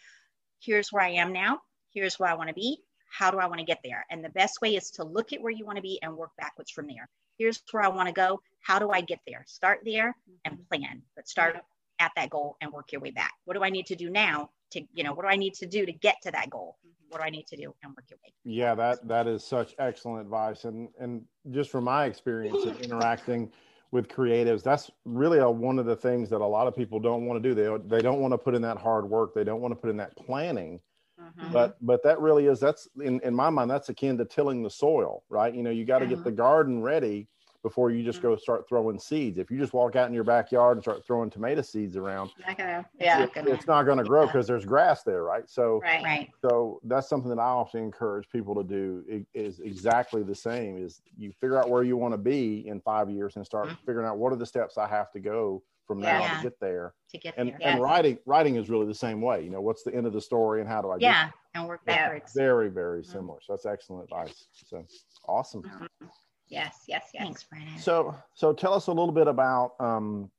[0.59, 1.59] here's where i am now
[1.93, 2.77] here's where i want to be
[3.09, 5.41] how do i want to get there and the best way is to look at
[5.41, 8.13] where you want to be and work backwards from there here's where i want to
[8.13, 10.63] go how do i get there start there and mm-hmm.
[10.69, 11.57] plan but start
[11.99, 13.33] at that goal and work your way back.
[13.45, 15.65] What do i need to do now to you know what do i need to
[15.65, 16.77] do to get to that goal?
[17.09, 19.75] What do i need to do and work your way yeah that that is such
[19.79, 20.65] excellent advice.
[20.65, 23.51] And and just from my experience in interacting
[23.91, 27.25] with creatives that's really a, one of the things that a lot of people don't
[27.25, 27.55] want to do.
[27.55, 29.33] They, they don't want to put in that hard work.
[29.33, 30.79] They don't want to put in that planning.
[31.17, 31.53] Mm-hmm.
[31.53, 34.69] but but that really is that's in, in my mind that's akin to tilling the
[34.69, 35.55] soil right?
[35.55, 36.15] You know you got to mm-hmm.
[36.15, 37.29] get the garden ready
[37.65, 38.27] before you just mm-hmm.
[38.27, 39.39] go start throwing seeds.
[39.39, 42.59] If you just walk out in your backyard and start throwing tomato seeds around, not
[42.59, 45.49] gonna, yeah, it, it's not going to grow because there's grass there, right?
[45.49, 46.29] So, right, right.
[46.43, 49.03] So that's something that I often encourage people to do.
[49.33, 50.77] Is exactly the same.
[50.77, 53.83] Is you figure out where you want to be in five years and start mm-hmm.
[53.83, 56.37] figuring out what are the steps I have to go from now yeah.
[56.37, 56.93] to get there.
[57.13, 57.55] To get and, there.
[57.61, 57.79] And yes.
[57.79, 59.43] writing writing is really the same way.
[59.43, 61.83] You know, what's the end of the story and how do I yeah, and work
[61.83, 62.31] backwards.
[62.35, 63.11] Very, very mm-hmm.
[63.11, 63.39] similar.
[63.41, 64.45] So that's excellent advice.
[64.53, 64.85] So
[65.27, 65.63] awesome.
[65.63, 66.05] Mm-hmm.
[66.47, 67.23] Yes, yes, yes.
[67.23, 67.77] Thanks, Brandon.
[67.79, 70.29] So, so tell us a little bit about, um,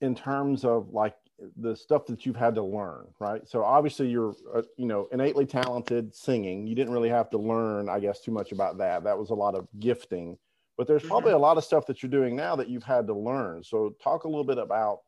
[0.00, 1.14] in terms of like
[1.56, 3.46] the stuff that you've had to learn, right?
[3.48, 6.66] So obviously you're, uh, you know, innately talented singing.
[6.66, 9.04] You didn't really have to learn, I guess, too much about that.
[9.04, 10.38] That was a lot of gifting,
[10.76, 11.38] but there's probably mm-hmm.
[11.38, 13.62] a lot of stuff that you're doing now that you've had to learn.
[13.62, 15.00] So talk a little bit about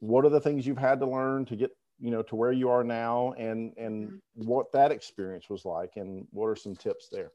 [0.00, 2.68] what are the things you've had to learn to get, you know, to where you
[2.68, 4.48] are now, and and mm-hmm.
[4.48, 7.30] what that experience was like, and what are some tips there?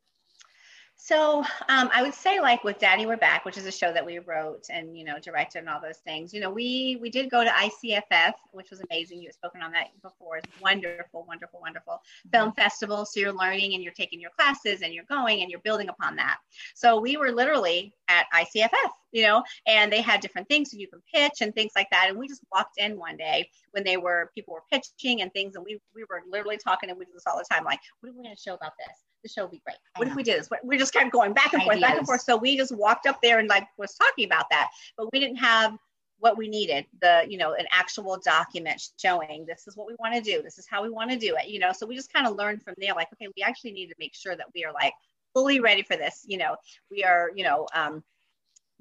[0.99, 4.03] So um, I would say, like with Daddy We're Back, which is a show that
[4.03, 6.33] we wrote and you know directed and all those things.
[6.33, 9.21] You know, we we did go to ICFF, which was amazing.
[9.21, 10.38] You have spoken on that before.
[10.38, 13.05] It's wonderful, wonderful, wonderful film festival.
[13.05, 16.15] So you're learning and you're taking your classes and you're going and you're building upon
[16.15, 16.38] that.
[16.73, 20.88] So we were literally at ICFF, you know, and they had different things so you
[20.88, 22.08] can pitch and things like that.
[22.10, 25.56] And we just walked in one day when they were people were pitching and things,
[25.56, 28.10] and we we were literally talking and we do this all the time, like, what
[28.10, 28.98] are we going to show about this?
[29.24, 29.78] the show will be great.
[29.96, 30.50] What if we did this?
[30.63, 32.22] We just kept going back and forth, back and forth.
[32.22, 35.38] So we just walked up there and like was talking about that, but we didn't
[35.38, 35.76] have
[36.20, 40.15] what we needed the you know an actual document showing this is what we want
[40.15, 42.12] to do this is how we want to do it you know so we just
[42.12, 44.65] kind of learned from there like okay we actually need to make sure that we
[44.65, 44.93] are like
[45.34, 46.56] fully ready for this you know
[46.89, 48.04] we are you know um,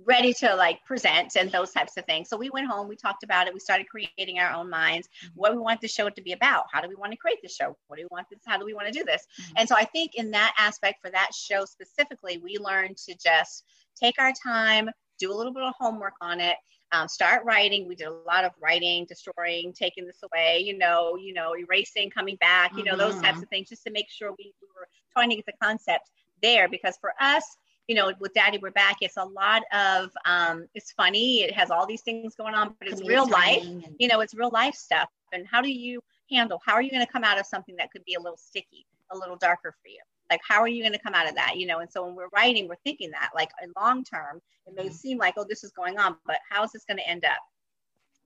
[0.04, 2.28] ready to like present and those types of things.
[2.28, 5.32] So we went home, we talked about it, we started creating our own minds, mm-hmm.
[5.34, 7.48] what we want the show to be about, how do we want to create the
[7.48, 9.26] show, what do we want this, how do we want to do this?
[9.40, 9.52] Mm-hmm.
[9.56, 13.64] And so I think in that aspect for that show specifically, we learned to just
[13.98, 16.56] take our time, do a little bit of homework on it.
[16.92, 17.88] Um, start writing.
[17.88, 22.10] We did a lot of writing, destroying, taking this away, you know, you know, erasing,
[22.10, 23.00] coming back, you know, mm-hmm.
[23.00, 23.42] those types mm-hmm.
[23.42, 26.10] of things, just to make sure we, we were trying to get the concept
[26.42, 27.56] there because for us
[27.88, 31.42] you know, with Daddy We're Back, it's a lot of um, it's funny.
[31.42, 33.62] It has all these things going on, but it's real life.
[33.62, 35.08] And- you know, it's real life stuff.
[35.32, 36.60] And how do you handle?
[36.64, 38.86] How are you going to come out of something that could be a little sticky,
[39.12, 40.00] a little darker for you?
[40.30, 41.56] Like, how are you going to come out of that?
[41.56, 44.74] You know, and so when we're writing, we're thinking that, like, in long term, it
[44.74, 44.92] may mm-hmm.
[44.92, 47.38] seem like, oh, this is going on, but how is this going to end up?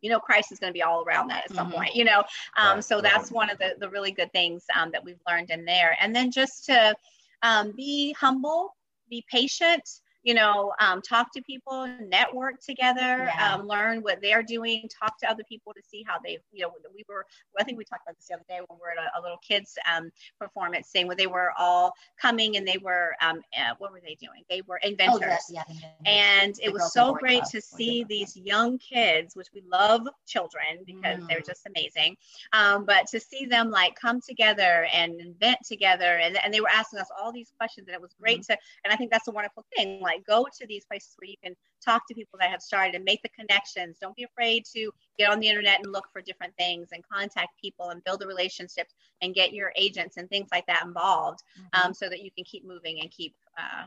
[0.02, 1.76] you know christ is going to be all around that at some mm-hmm.
[1.76, 2.20] point you know
[2.56, 3.32] um, right, so that's right.
[3.32, 6.30] one of the, the really good things um, that we've learned in there and then
[6.30, 6.94] just to
[7.42, 8.74] um, be humble
[9.10, 9.82] be patient
[10.22, 13.54] you know, um, talk to people, network together, yeah.
[13.54, 16.72] um, learn what they're doing, talk to other people to see how they, you know,
[16.94, 17.24] we were,
[17.58, 19.20] I think we talked about this the other day when we were at a, a
[19.20, 23.74] little kids um, performance thing where they were all coming and they were, um, uh,
[23.78, 24.42] what were they doing?
[24.50, 25.22] They were inventors.
[25.22, 29.62] Oh, yeah, yeah, and it was so great to see these young kids, which we
[29.70, 31.28] love children because mm.
[31.28, 32.16] they're just amazing.
[32.52, 36.68] Um, but to see them like come together and invent together and, and they were
[36.68, 38.46] asking us all these questions and it was great mm.
[38.48, 40.00] to, and I think that's a wonderful thing.
[40.10, 43.04] Like go to these places where you can talk to people that have started and
[43.04, 43.96] make the connections.
[44.00, 47.50] Don't be afraid to get on the internet and look for different things and contact
[47.60, 51.86] people and build the relationships and get your agents and things like that involved mm-hmm.
[51.86, 53.86] um, so that you can keep moving and keep uh,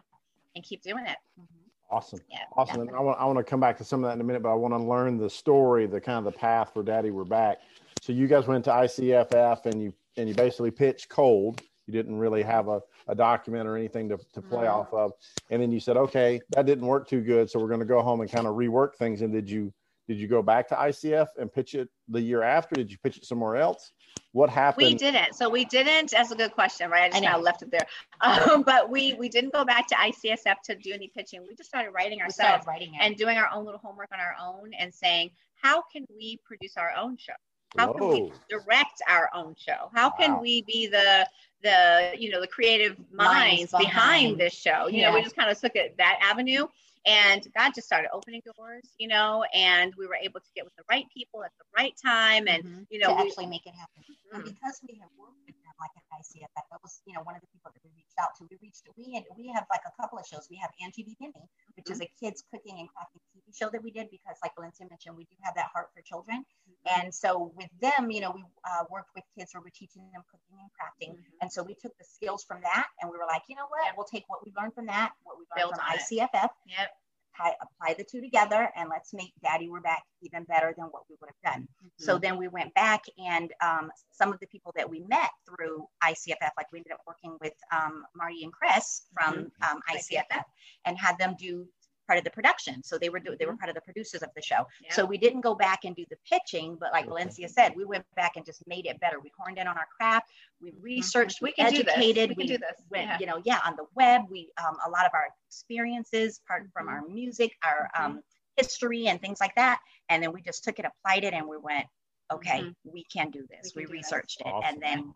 [0.56, 1.18] and keep doing it.
[1.40, 1.64] Mm-hmm.
[1.90, 2.20] Awesome.
[2.30, 2.82] Yeah, awesome.
[2.82, 4.42] And I want, I want to come back to some of that in a minute,
[4.42, 7.24] but I want to learn the story, the kind of the path for Daddy We're
[7.24, 7.60] Back.
[8.02, 11.62] So you guys went to ICFF and you and you basically pitched cold.
[11.88, 14.80] You didn't really have a a document or anything to, to play mm-hmm.
[14.80, 15.14] off of.
[15.50, 17.50] And then you said, okay, that didn't work too good.
[17.50, 19.22] So we're going to go home and kind of rework things.
[19.22, 19.74] And did you,
[20.08, 22.76] did you go back to ICF and pitch it the year after?
[22.76, 23.92] Did you pitch it somewhere else?
[24.32, 24.88] What happened?
[24.88, 25.36] We didn't.
[25.36, 26.12] So we didn't.
[26.12, 27.04] That's a good question, right?
[27.04, 27.88] I just I kind of left it there.
[28.22, 31.42] Um, but we we didn't go back to ICFF to do any pitching.
[31.46, 34.36] We just started writing ourselves, started writing and doing our own little homework on our
[34.42, 37.34] own, and saying, how can we produce our own show?
[37.78, 37.94] How Whoa.
[37.94, 39.90] can we direct our own show?
[39.94, 41.28] How can we be the
[41.64, 43.86] the you know the creative minds, minds behind.
[43.88, 44.40] behind.
[44.40, 44.88] this show?
[44.88, 45.10] You yeah.
[45.10, 46.68] know, we just kind of took it that avenue,
[47.06, 50.76] and God just started opening doors, you know, and we were able to get with
[50.78, 52.84] the right people at the right time, and mm-hmm.
[52.90, 54.04] you know, to we, actually make it happen.
[54.04, 54.36] Mm-hmm.
[54.36, 57.42] And because we have worked with like an ICF, that was you know one of
[57.42, 58.48] the people that we reached out to.
[58.50, 60.48] We reached we had, we have like a couple of shows.
[60.50, 61.16] We have Angie B.
[61.20, 61.34] Penny,
[61.76, 61.94] which mm-hmm.
[61.94, 65.18] is a kids cooking and crafting TV show that we did because, like Valencia mentioned,
[65.18, 66.44] we do have that heart for children.
[66.44, 67.02] Mm-hmm.
[67.02, 70.24] And so with them, you know, we uh, worked with kids where we're teaching them
[70.30, 71.18] cooking and crafting.
[71.18, 71.42] Mm-hmm.
[71.42, 73.86] And so we took the skills from that and we were like, you know what?
[73.86, 73.94] Yep.
[73.98, 76.50] We'll take what we learned from that, what we learned Build from ICFF.
[76.68, 76.90] Yep.
[77.34, 81.04] Apply, apply the two together and let's make Daddy We're Back even better than what
[81.10, 81.64] we would have done.
[81.64, 82.04] Mm-hmm.
[82.04, 85.86] So then we went back and um, some of the people that we met through
[86.04, 89.76] ICFF, like we ended up working with um, Marty and Chris from mm-hmm.
[89.76, 90.44] um, ICFF
[90.86, 91.68] and had them do
[92.08, 92.84] part of the production.
[92.84, 93.60] So they were do, they were mm-hmm.
[93.60, 94.68] part of the producers of the show.
[94.84, 94.94] Yeah.
[94.94, 98.06] So we didn't go back and do the pitching, but like Valencia said, we went
[98.16, 99.20] back and just made it better.
[99.20, 100.30] We horned in on our craft.
[100.62, 100.82] We mm-hmm.
[100.82, 101.42] researched.
[101.42, 102.32] We can educated.
[102.32, 102.82] We, we do this.
[102.90, 103.18] Went, yeah.
[103.20, 104.24] you know, yeah, on the web.
[104.30, 106.96] We um, a lot of our experiences, part from mm-hmm.
[106.96, 108.12] our music, our mm-hmm.
[108.18, 108.22] um,
[108.58, 109.80] history, and things like that.
[110.10, 111.86] And then we just took it, applied it, and we went,
[112.32, 112.92] okay, mm-hmm.
[112.92, 113.74] we can do this.
[113.76, 114.48] We, we researched this.
[114.48, 114.74] it, awesome.
[114.74, 115.14] and then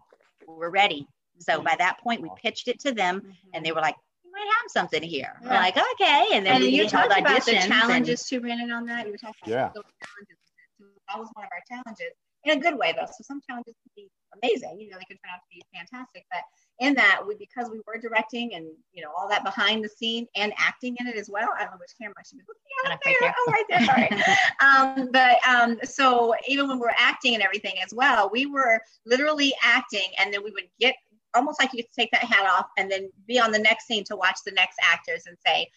[0.48, 1.08] we're ready.
[1.40, 3.22] So by that point, we pitched it to them,
[3.54, 3.96] and they were like,
[4.38, 5.34] might have something here.
[5.42, 5.50] Yeah.
[5.50, 6.28] We're like, okay.
[6.34, 9.06] And then and you talked about the challenges and, too, Brandon, on that.
[9.06, 9.70] You were talking about yeah.
[9.74, 10.38] challenges.
[11.10, 13.06] That was one of our challenges in a good way, though.
[13.06, 14.10] So some challenges can be
[14.42, 14.80] amazing.
[14.80, 16.26] You know, they could turn out to be fantastic.
[16.32, 16.42] But
[16.80, 20.28] in that, we because we were directing and you know all that behind the scene
[20.36, 21.50] and acting in it as well.
[21.56, 23.00] I don't know which camera I should be looking at.
[23.06, 23.36] Right there.
[23.38, 23.86] Oh, right there.
[23.86, 25.00] Sorry.
[25.00, 29.54] um, but um, so even when we're acting and everything as well, we were literally
[29.64, 30.96] acting, and then we would get
[31.36, 34.04] almost like you could take that hat off and then be on the next scene
[34.06, 35.70] to watch the next actors and say,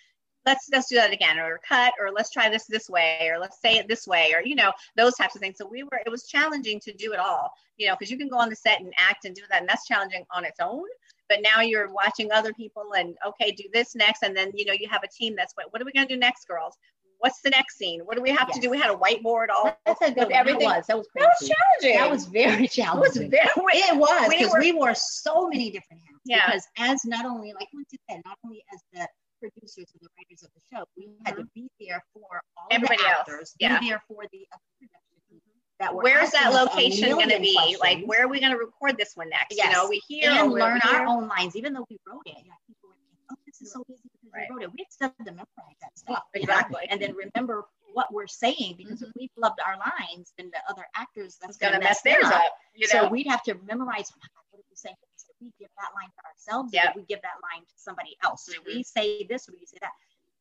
[0.47, 3.61] let's let's do that again or cut or let's try this this way or let's
[3.61, 5.57] say it this way or you know those types of things.
[5.59, 8.29] So we were it was challenging to do it all you know because you can
[8.29, 10.85] go on the set and act and do that and that's challenging on its own.
[11.29, 14.73] But now you're watching other people and okay do this next and then you know
[14.73, 16.77] you have a team that's what what are we going to do next girls
[17.21, 18.01] what's the next scene?
[18.01, 18.57] What do we have yes.
[18.57, 18.71] to do?
[18.71, 20.69] We had a whiteboard all That's a good everything.
[20.69, 20.87] That was.
[20.89, 21.27] That was, crazy.
[21.27, 22.01] that was challenging.
[22.01, 23.23] That was very challenging.
[23.23, 26.21] It was very it was because we, we, wore so many different hats.
[26.25, 26.47] Yeah.
[26.47, 29.07] Because as not only like you said, not only as the
[29.41, 31.27] producers and the writers of the show, we mm-hmm.
[31.27, 33.55] had to be there for all everybody the actors, else.
[33.61, 33.79] Yeah.
[33.79, 34.47] Be there for the
[34.79, 35.11] production
[35.81, 37.55] that where's that location going to be?
[37.55, 37.81] Questions.
[37.81, 39.57] Like, where are we going to record this one next?
[39.57, 39.67] Yes.
[39.67, 42.37] You know, we hear and learn our own lines, even though we wrote it.
[42.37, 44.47] Yeah, people were thinking, oh, this is so easy right.
[44.49, 44.73] we wrote it.
[44.73, 46.23] We had to memorize that stuff.
[46.35, 46.83] Exactly.
[46.91, 49.11] And then remember what we're saying because mm-hmm.
[49.11, 52.35] if we flubbed our lines, then the other actors that's going to mess theirs up.
[52.35, 53.03] up you know?
[53.03, 54.11] So we'd have to memorize.
[54.13, 54.97] Oh God, what are we saying?
[55.01, 56.71] Did we give that line to ourselves?
[56.73, 56.93] Yeah.
[56.95, 58.49] we give that line to somebody else?
[58.51, 58.77] Mm-hmm.
[58.77, 59.49] we say this?
[59.49, 59.93] Or we say that?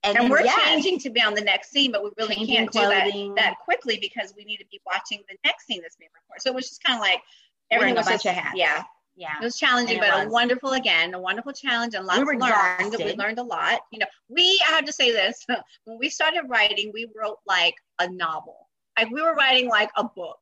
[0.03, 2.71] And, and we're yes, changing to be on the next scene, but we really can't
[2.71, 3.11] clothing.
[3.11, 6.09] do that that quickly because we need to be watching the next scene that's being
[6.15, 6.41] recorded.
[6.41, 7.21] So it was just kind of like
[7.69, 8.53] everything was such a hat.
[8.55, 8.83] Yeah,
[9.19, 9.33] Yeah.
[9.41, 12.95] It was challenging, it but a wonderful again, a wonderful challenge and lots were learned.
[12.97, 13.81] We learned a lot.
[13.91, 15.45] You know, we I have to say this.
[15.83, 18.69] When we started writing, we wrote like a novel.
[18.97, 20.39] Like we were writing like a book.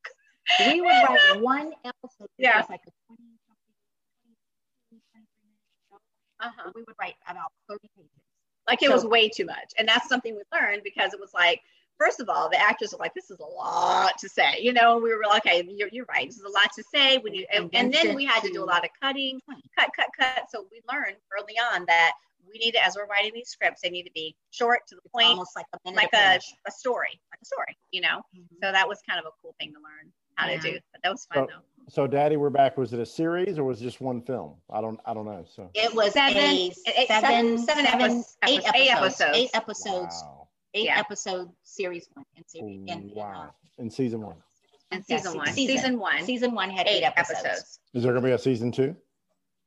[0.60, 2.30] We would write one episode.
[2.38, 2.60] Yeah.
[2.60, 3.74] was like a 20 something,
[5.12, 5.60] 23 minute
[5.90, 5.98] show.
[6.48, 6.72] Uh-huh.
[6.76, 8.12] We would write about 30 pages.
[8.68, 9.74] Like it So- was way too much.
[9.80, 11.62] And that's something we learned because it was like,
[11.98, 14.94] first of all, the actors were like, this is a lot to say, you know,
[14.96, 16.28] and we were like, okay, you're, you're right.
[16.28, 17.18] This is a lot to say.
[17.18, 19.40] We need, and, and then we had to do a lot of cutting,
[19.78, 20.46] cut, cut, cut.
[20.52, 22.14] So we learned early on that
[22.52, 25.02] we need to, as we're writing these scripts, they need to be short to the
[25.04, 28.22] It's point, almost like a like a, a story, like a story, you know?
[28.36, 28.46] Mhm.
[28.64, 30.60] So that was kind of a cool thing to learn how Yeah.
[30.60, 30.80] to do.
[30.94, 31.62] But that was fun So- though.
[31.90, 32.78] So, Daddy, we're back.
[32.78, 34.56] Was it a series or was it just one film?
[34.70, 35.00] I don't.
[35.06, 35.46] I don't know.
[35.48, 35.70] So.
[35.74, 39.38] It was Seven- a eight- seven- seven, seven seven, epi- eight episodes- eight episodes, episodes.
[39.38, 40.47] eight episodes, Wow.
[40.78, 41.00] Eight Yeah.
[41.00, 43.50] episode series one and series and, and, uh, wow.
[43.78, 44.36] In season one.
[44.92, 45.76] And season se- one, season.
[45.78, 47.40] season one, season one had eight eight episodes.
[47.46, 47.80] episodes.
[47.94, 48.96] Is there going to be a season two?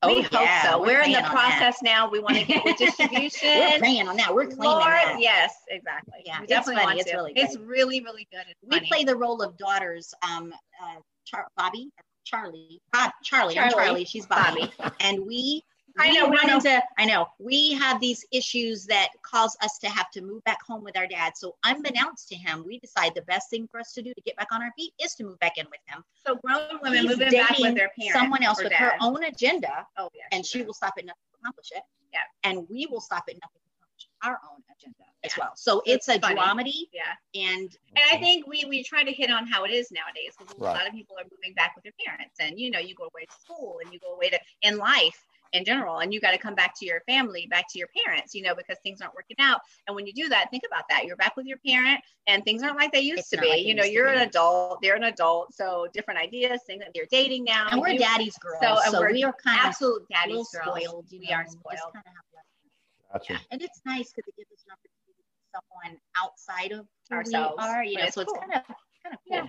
[0.03, 0.81] Oh, we Oh, hope so.
[0.81, 1.31] We're, in the praying that.
[1.31, 2.09] process now.
[2.09, 4.09] We want to get the We're distribution.
[4.09, 4.35] on that.
[4.35, 5.17] We're claiming Lord, that.
[5.21, 6.21] yes, exactly.
[6.25, 6.87] Yeah, we it's definitely funny.
[6.87, 7.17] want It's to.
[7.19, 8.41] really It's really, really good.
[8.47, 8.89] and We funny.
[8.89, 10.15] play the role of daughters.
[10.27, 11.91] Um, uh, Char- Bobby,
[12.25, 13.85] Charlie, Bob, Charlie, I'm Charlie.
[13.87, 14.05] Charlie.
[14.07, 15.63] She's Bobby, and we.
[16.01, 16.83] I we know, we run into.
[16.99, 20.83] I know we have these issues that cause us to have to move back home
[20.83, 21.37] with our dad.
[21.37, 24.37] So, unbeknownst to him, we decide the best thing for us to do to get
[24.37, 26.03] back on our feet is to move back in with him.
[26.27, 28.19] So grown women He's moving back with their parents.
[28.19, 30.23] someone else or with her own agenda, Oh yeah.
[30.33, 31.83] and she will stop at nothing to accomplish it.
[32.13, 32.21] Yeah.
[32.45, 35.53] And we will stop at nothing to accomplish our own agenda as well.
[35.57, 36.37] So It's it's, a funny.
[36.41, 37.13] dramedy, Yeah.
[37.35, 40.59] and And I think we we try to hit on how it is nowadays because
[40.59, 40.71] Right.
[40.71, 43.05] a lot of people are moving back with their parents, and you know, you go
[43.05, 46.31] away to school and you go away to in life in general, and you got
[46.31, 49.15] to come back to your family, back to your parents, you know, because things aren't
[49.15, 49.61] working out.
[49.87, 51.05] And when you do that, think about that.
[51.07, 53.49] You're back with your parent, and things aren't like they used It's to be.
[53.49, 54.25] like you know, you're an be.
[54.25, 57.69] adult, they're an adult, so different ideas, things that they're dating now.
[57.71, 60.45] and we're you- daddy's girls, so, so, we're we are kind of absolute a little
[60.45, 60.83] daddy's girls.
[60.85, 61.07] spoiled.
[61.11, 61.93] You we know, are and just spoiled.
[61.95, 63.41] kinda have to- Gotcha.
[63.51, 67.55] And it's nice because it gives us an opportunity to someone outside of who Ourselves,
[67.59, 67.83] we are.
[67.85, 68.63] You know, it's so it's kind of
[69.03, 69.37] kind of cool.
[69.37, 69.49] Yeah.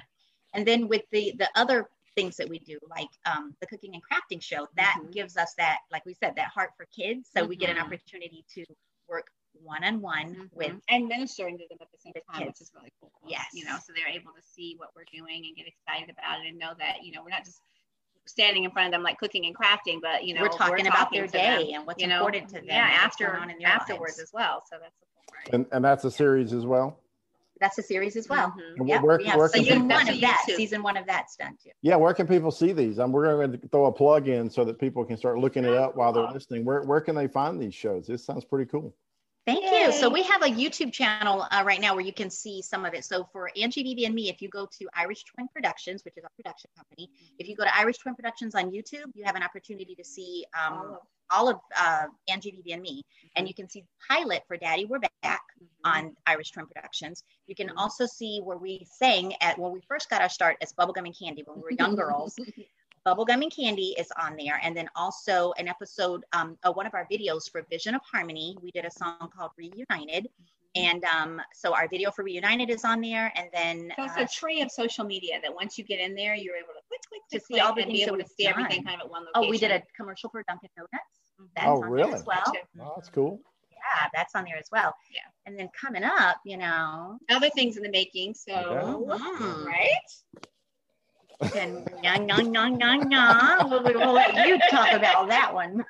[0.54, 4.04] And then with the the other things that we do, like um, the cooking and
[4.04, 5.12] crafting show, that Mhm.
[5.13, 7.30] gives us that, like we said, that heart for kids.
[7.36, 7.84] So we get an Mhm.
[7.86, 8.65] opportunity to
[9.08, 10.82] work one on one with Mhm.
[10.89, 12.60] and ministering to them at the same with time, kids.
[12.60, 13.12] which is really cool.
[13.28, 13.47] Yes.
[13.54, 16.47] you know, so they're able to see what we're doing and get excited about it
[16.47, 17.62] and know that you know we're not just
[18.26, 21.12] standing in front of them like cooking and crafting, but you know we're talking about
[21.12, 22.65] their to them, day and what's you know, important to them.
[22.65, 24.19] Yeah, and after on in afterwards lives.
[24.19, 24.63] as well.
[24.69, 25.50] So that's the cool part.
[25.54, 26.97] And and that's a series as well.
[27.62, 28.50] That's a series as well.
[28.50, 28.80] Mhm.
[28.80, 30.43] And Yep, where, we have where season one of that.
[30.50, 30.56] YouTube.
[30.56, 31.69] Season one of that's done too.
[31.84, 32.97] yeah, where can people see these?
[33.00, 35.74] Um, we're going to throw a plug in so that people can start looking it
[35.76, 36.65] up while they're listening.
[36.65, 38.08] Where where can they find these shows?
[38.08, 38.93] This sounds pretty cool.
[39.54, 39.92] Thank you.
[39.92, 42.94] So we have a YouTube channel uh, right now where you can see some of
[42.94, 43.04] it.
[43.04, 46.24] So for Angie, Vivi, and me, if you go to Irish Twin Productions, which is
[46.24, 49.44] our production company, if you go to Irish Twin Productions on YouTube, you have an
[49.44, 50.98] opportunity to see um,
[51.30, 53.04] All of- uh, Angie, Vivi, and me,
[53.36, 54.86] and you can see the pilot for Daddy.
[54.86, 55.42] We're back
[55.84, 57.24] on Irish Twin Productions.
[57.48, 57.74] You can Mhm.
[57.78, 61.18] also see where we sang at when we first got our start as Bubblegum and
[61.18, 62.36] Candy when we were young girls.
[63.06, 64.60] Bubblegum and Candy is on there.
[64.64, 68.58] And then also an episode, um, uh, one of our videos for Vision of Harmony.
[68.62, 70.28] We did a song called Reunited.
[70.74, 73.32] And um, so our video for Reunited is on there.
[73.36, 76.16] And then So it's uh, a tree of social media that once you get in
[76.16, 78.18] there, you're able to click, click, To see all the and be things that able
[78.20, 79.48] to we've see everything kind of at one location.
[79.48, 80.94] oh, we did a commercial for Dunkin' Donuts.
[81.56, 82.14] That's Oh, on there really?
[82.14, 82.44] as well.
[82.80, 83.42] Oh, that's cool.
[83.72, 84.94] Yeah, that's on there as well.
[85.14, 85.22] Yeah.
[85.48, 88.36] And then coming up, you know, other things in the making.
[88.36, 89.66] So Mhm.
[89.66, 89.90] right.
[91.56, 93.58] And no, no, no, no, no.
[93.69, 95.84] We'll, we'll let you talk about that one.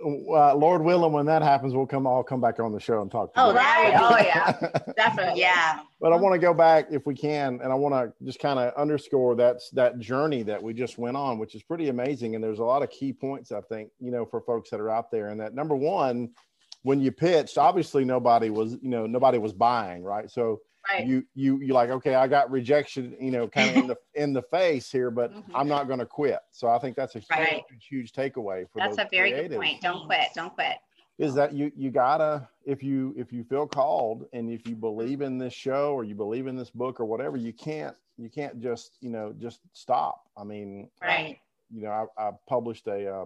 [0.00, 3.10] Uh, Lord willing, when that happens, we'll come all come back on the show and
[3.10, 3.30] talk.
[3.34, 3.94] Oh, that Right.
[4.00, 4.92] Oh yeah.
[4.96, 5.40] Definitely.
[5.40, 5.80] yeah.
[6.00, 8.60] But I want to go back if we can, and I want to just kind
[8.60, 12.36] of underscore that's that journey that we just went on, which is pretty amazing.
[12.36, 14.90] And there's a lot of key points I think you know for folks that are
[14.90, 15.30] out there.
[15.30, 16.30] And that number one,
[16.82, 20.30] when you pitched, obviously nobody was you know nobody was buying, right?
[20.30, 20.60] So
[20.90, 21.06] Right.
[21.06, 24.32] you you you like okay, I got rejection, you know, kind of in the in
[24.32, 25.44] the face here, but Mhm.
[25.54, 26.38] I'm not going to quit.
[26.50, 27.62] So I think that's a huge, Right.
[27.88, 29.80] huge takeaway for That's a very good point.
[29.82, 30.28] Don't quit.
[30.34, 30.76] Don't quit.
[31.18, 35.20] is that you you gotta if you if you feel called and if you believe
[35.20, 38.60] in this show or you believe in this book or whatever you can't you can't
[38.60, 41.40] just you know just stop i mean Right.
[41.74, 43.24] you know i, I published a uh,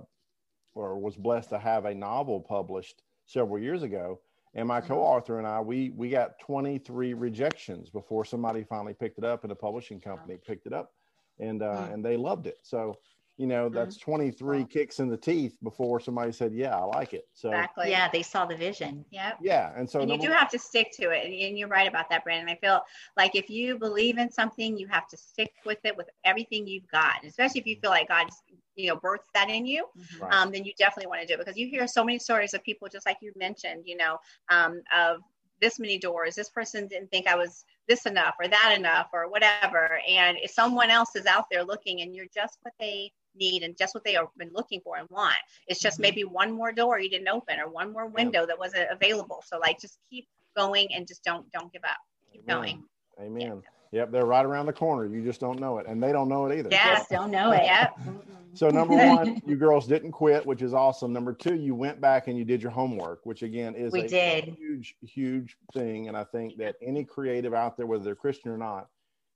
[0.75, 4.21] or was blessed to have a novel published several years ago
[4.55, 4.87] and my Mhm.
[4.89, 9.53] co-author and i we we got 23 rejections before somebody finally picked it up and
[9.53, 10.93] a publishing company picked it up
[11.39, 11.95] and uh Mm.
[11.95, 12.99] and they loved it so
[13.39, 13.75] you know Mm-hmm.
[13.77, 17.91] that's 23 kicks in the teeth before somebody said yeah i like it so Exactly.
[17.91, 19.05] Yeah, they saw the vision.
[19.11, 19.39] Yep.
[19.41, 21.25] yeah and so and you number- do have to stick to it.
[21.25, 22.49] And, and you're right about that, Brandon.
[22.55, 22.83] I feel
[23.17, 26.87] like if you believe in something, you have to stick with it with everything you've
[26.89, 27.25] got.
[27.25, 28.37] Especially if you feel like God's,
[28.77, 29.87] you know, births that in you,
[30.21, 30.33] Right.
[30.33, 32.63] um, then you definitely want to do it because you hear so many stories of
[32.63, 34.19] people, just like you mentioned, you know,
[34.51, 35.21] um, of
[35.61, 36.35] this many doors.
[36.35, 40.01] This person didn't think I was this enough or that enough or whatever.
[40.09, 43.77] And if someone else is out there looking and you're just what they need and
[43.77, 45.37] just what they have been looking for and want.
[45.67, 46.03] It's just Mhm.
[46.03, 49.43] maybe one more door you didn't open or one more window that wasn't available.
[49.47, 51.99] So like just keep going and just don't don't give up.
[52.33, 52.57] Keep Amen.
[52.57, 52.89] going.
[53.21, 53.63] amen
[53.93, 56.47] yep they're right around the corner you just don't know it and they don't know
[56.47, 56.97] it either Yeah.
[56.97, 57.63] Just don't know it.
[57.65, 57.99] Yep.
[58.55, 61.11] So number one, you girls didn't quit, which is awesome.
[61.11, 64.09] Number two, you went back and you did your homework, which again is We a
[64.09, 64.45] did.
[64.59, 66.09] huge, huge thing.
[66.09, 68.89] And I think that any creative out there, whether they're Christian or not,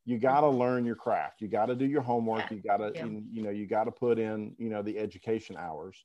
[0.04, 1.40] you got to learn your craft.
[1.40, 2.50] You got to do your homework.
[2.50, 3.06] You got to, Yeah.
[3.32, 6.04] you know, you got to put in, you know, the education hours.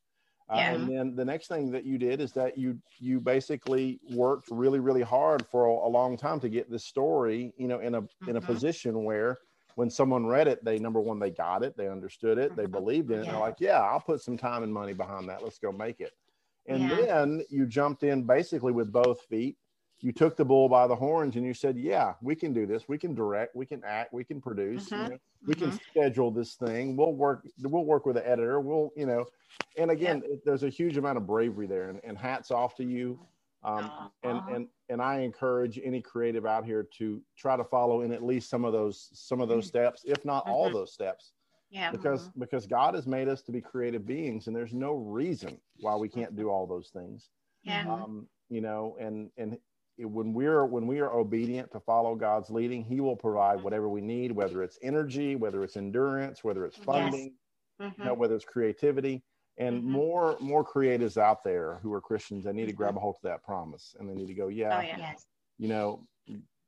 [0.52, 4.50] Uh, and then the next thing that you did is that you you basically worked
[4.52, 7.96] really really hard for a, a long time to get this story you know in
[7.96, 8.46] a in a Mhm.
[8.46, 9.38] position where
[9.76, 12.72] when someone read it they number one they got it they understood it they Mhm.
[12.72, 13.32] believed in it Yeah.
[13.32, 16.12] they're like yeah i'll put some time and money behind that let's go make it
[16.68, 17.06] and Yeah.
[17.06, 19.56] then you jumped in basically with both feet
[20.02, 22.88] you took the bull by the horns and you said yeah we can do this.
[22.88, 23.56] We can direct.
[23.56, 24.14] We can act.
[24.14, 25.10] We can produce you Mhm.
[25.12, 25.80] know, we can Mhm.
[25.90, 26.96] schedule this thing.
[26.98, 28.60] We'll work we'll work with the editor.
[28.60, 29.26] We'll you know.
[29.78, 31.90] And again it, there's a huge amount of bravery there.
[31.90, 33.20] And, and hats off to you.
[33.64, 34.54] Um, and Aw.
[34.56, 38.50] and and i encourage any creative out here to try to follow in at least
[38.50, 40.74] some of those some of those steps if not all Mhm.
[40.74, 41.34] those steps.
[41.70, 41.92] Yeah.
[41.92, 45.96] because because god has made us to be creative beings and there's no reason why
[45.96, 47.30] we can't do all those things.
[47.64, 47.88] Yeah.
[47.88, 49.58] Um, you know and and
[49.98, 54.02] when we're when we are obedient to follow god's leading he will provide whatever we
[54.02, 56.86] need whether it's energy whether it's endurance whether it's Yes.
[56.86, 57.34] funding
[57.80, 57.98] Mhm.
[57.98, 59.24] you know, whether it's creativity
[59.58, 59.84] and Mhm.
[59.84, 63.22] more more creatives out there who are christians they need to grab a hold of
[63.24, 64.98] that promise and they need to go yeah, Oh, yeah.
[64.98, 65.28] Yes.
[65.58, 66.08] you know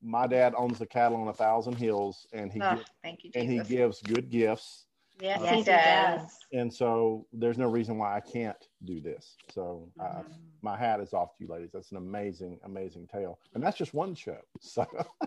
[0.01, 3.31] my dad owns the cattle on a thousand hills and he Oh, gi- thank you,
[3.35, 4.85] and he gives good gifts
[5.21, 6.21] yes, Uh, he he does.
[6.21, 6.37] does.
[6.53, 10.25] and so there's no reason why i can't do this so uh, Mhm.
[10.61, 13.93] my hat is off to you ladies that's an amazing amazing tale and that's just
[13.93, 14.85] one show so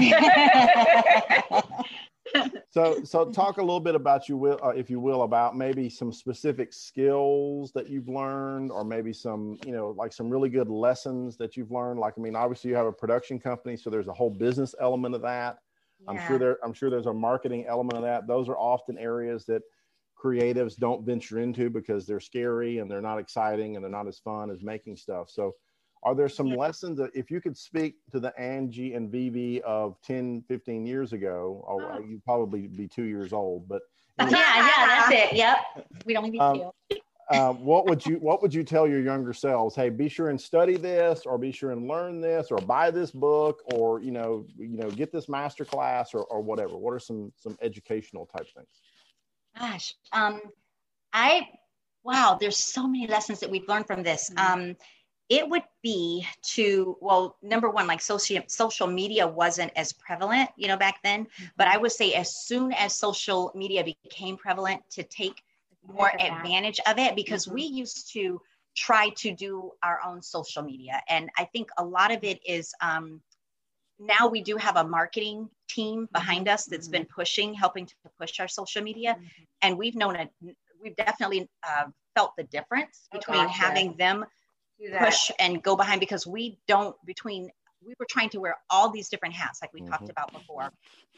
[2.69, 5.89] so so talk a little bit about you will uh, if you will about maybe
[5.89, 10.69] some specific skills that you've learned or maybe some you know like some really good
[10.69, 14.07] lessons that you've learned like i mean obviously you have a production company so there's
[14.07, 15.57] a whole business element of that
[16.07, 19.45] i'm sure there i'm sure there's a marketing element of that those are often areas
[19.45, 19.61] that
[20.21, 24.19] creatives don't venture into because they're scary and they're not exciting and they're not as
[24.19, 25.53] fun as making stuff so
[26.05, 26.57] are there some Yeah.
[26.57, 31.13] lessons that if you could speak to the Angie and Vivi of 10, 15 years
[31.13, 31.97] ago, Oh.
[31.99, 33.83] you'd probably be two years old, but
[34.19, 35.33] yeah, yeah, that's it.
[35.33, 35.57] Yep.
[36.05, 36.97] We'd only be Um, two.
[37.29, 39.75] Uh, what would you what would you tell your younger selves?
[39.75, 43.11] Hey, be sure and study this, or be sure and learn this, or buy this
[43.11, 46.77] book, or you know, you know, get this master class, or, or whatever.
[46.77, 48.67] What are some some educational type things?
[49.57, 50.41] Gosh, um,
[51.13, 51.47] I
[52.03, 54.29] wow, there's so many lessons that we've learned from this.
[54.29, 54.39] Mhm.
[54.39, 54.75] Um,
[55.29, 60.67] it would be to well, number one, like social social media wasn't as prevalent, you
[60.67, 61.27] know, back then.
[61.55, 65.41] But I would say as soon as social media became prevalent, to take
[65.87, 66.21] more that.
[66.21, 67.53] advantage of it because Mhm.
[67.53, 68.41] we used to
[68.75, 72.73] try to do our own social media, and I think a lot of it is.
[72.81, 73.21] Um,
[73.99, 78.39] now we do have a marketing team behind us that's been pushing, helping to push
[78.39, 79.47] our social media Mhm.
[79.61, 80.29] and we've known it
[80.81, 83.53] we've definitely uh, felt the difference Oh, between gotcha.
[83.53, 84.25] having them
[84.99, 87.51] push and go behind because we don't between
[87.85, 90.11] we were trying to wear all these different hats like we talked Mhm.
[90.11, 90.71] about before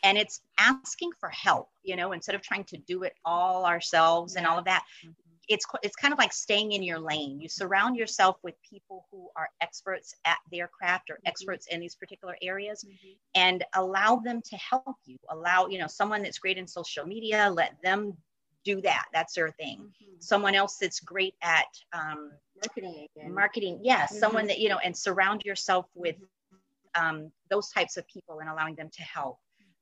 [0.04, 4.36] and it's asking for help you know instead of trying to do it all ourselves
[4.36, 5.14] and all of that Mhm.
[5.48, 9.30] it's it's kind of like staying in your lane you surround yourself with people who
[9.36, 11.28] are experts at their craft or Mhm.
[11.28, 13.16] experts in these particular areas Mhm.
[13.36, 17.50] and allow them to help you allow you know someone that's great in social media
[17.50, 18.18] let them
[18.64, 20.16] do that that's their thing Mhm.
[20.20, 23.34] someone else that's great at um, Marketing again.
[23.34, 24.20] marketing yes Mhm.
[24.20, 26.16] someone that you know and surround yourself with
[27.00, 29.38] um, those types of people and allowing them to help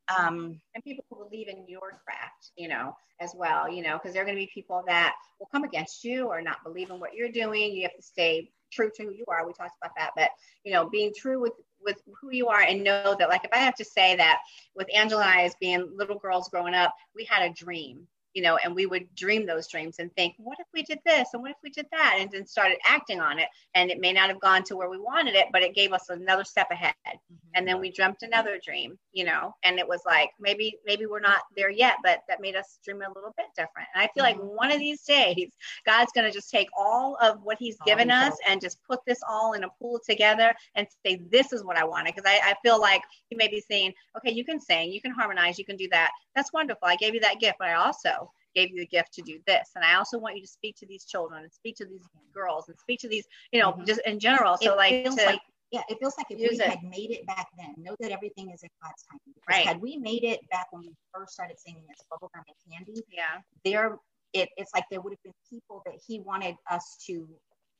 [0.10, 4.14] um, and people who believe in your craft, you know, as well, you know, because
[4.14, 7.00] there are going to be people that will come against you or not believe in
[7.00, 7.74] what you're doing.
[7.74, 9.46] You have to stay true to who you are.
[9.46, 10.32] We talked about that, but
[10.64, 13.58] you know, being true with with who you are and know that, like, if I
[13.58, 14.40] have to say that
[14.74, 18.42] with Angela and I as being little girls growing up, we had a dream you
[18.42, 21.42] know, and we would dream those dreams and think, what if we did this and
[21.42, 23.48] what if we did that, and then started acting on it.
[23.76, 26.10] And it may not have gone to where we wanted it, but it gave us
[26.10, 26.94] another step ahead.
[27.06, 27.36] Mm-hmm.
[27.56, 31.20] And then we dreamt another dream, you know, and it was like maybe maybe we're
[31.20, 33.88] not there yet, but that made us dream a little bit different.
[33.94, 34.42] And I feel mm-hmm.
[34.42, 35.52] like one of these days,
[35.86, 39.20] God's going to just take all of what He's given us and just put this
[39.28, 42.16] all in a pool together and say, this is what I wanted.
[42.16, 45.12] Because I, I feel like He may be saying, okay, you can sing, you can
[45.12, 46.12] harmonize, you can do that.
[46.36, 46.88] That's wonderful.
[46.88, 48.23] I gave you that gift, but I also
[48.56, 49.70] gave you the gift to do this.
[49.76, 52.70] And I also want you to speak to these children and speak to these girls
[52.70, 53.86] and speak to these, you know, mm-hmm.
[53.86, 54.58] just in general.
[54.58, 55.42] So it like, to, like,
[55.72, 56.62] yeah, it feels like if we it.
[56.62, 59.20] had made it back then, know that everything is in God's time.
[59.50, 59.66] Right.
[59.66, 63.42] Had we made it back when we first started singing as bubblegum and candy, yeah,
[63.66, 63.98] there
[64.34, 67.28] it, it's like there would have been people that he wanted us to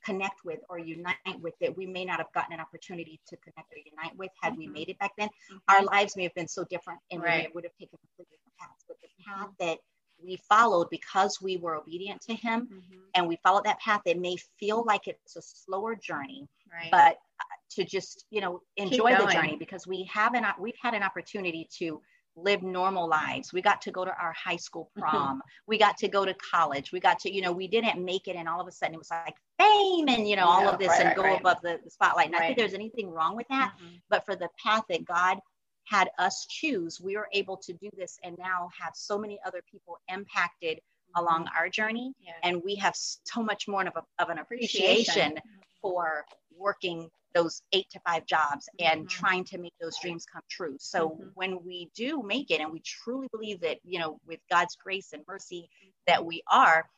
[0.04, 3.72] connect with or unite with that we may not have gotten an opportunity to connect
[3.72, 4.60] or unite with had mm-hmm.
[4.60, 5.28] we made it back then.
[5.28, 5.74] Mm-hmm.
[5.74, 7.44] Our lives may have been so different and right.
[7.44, 8.84] it would have taken completely different paths.
[8.86, 9.78] But the path that
[10.22, 13.00] we followed because we were obedient to him mm-hmm.
[13.14, 16.90] and we followed that path it may feel like it's a slower journey right.
[16.90, 20.94] but uh, to just you know enjoy the journey because we have an we've had
[20.94, 22.00] an opportunity to
[22.36, 25.38] live normal lives we got to go to our high school prom mm-hmm.
[25.66, 28.36] we got to go to college we got to you know we didn't make it
[28.36, 30.88] and all of a sudden it was like fame and you know all of this
[30.88, 33.72] right, and right, go above the, the spotlight I think there's anything wrong with that
[33.76, 33.96] mm-hmm.
[34.10, 35.38] but for the path that god
[35.84, 39.62] had us choose, we were able to do this and now have so many other
[39.70, 41.24] people impacted mm-hmm.
[41.24, 42.12] along our journey.
[42.20, 42.32] Yeah.
[42.42, 45.38] And we have so much more of, a, of an appreciation, appreciation,
[45.80, 46.24] for
[46.56, 49.08] working those eight to five jobs and mm-hmm.
[49.08, 50.76] trying to make those dreams come true.
[50.78, 51.28] So mm-hmm.
[51.34, 55.12] when we do make it, and we truly believe that, you know, with God's grace
[55.12, 55.68] and mercy
[56.06, 56.88] that we are,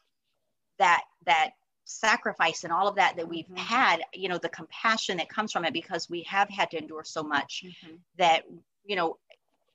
[0.79, 1.51] that, that
[1.87, 3.57] sacrifice and all of that that we've mm-hmm.
[3.57, 7.05] had you know the compassion that comes from it because we have had to endure
[7.05, 7.95] so much mm-hmm.
[8.19, 8.43] that
[8.87, 9.19] you know,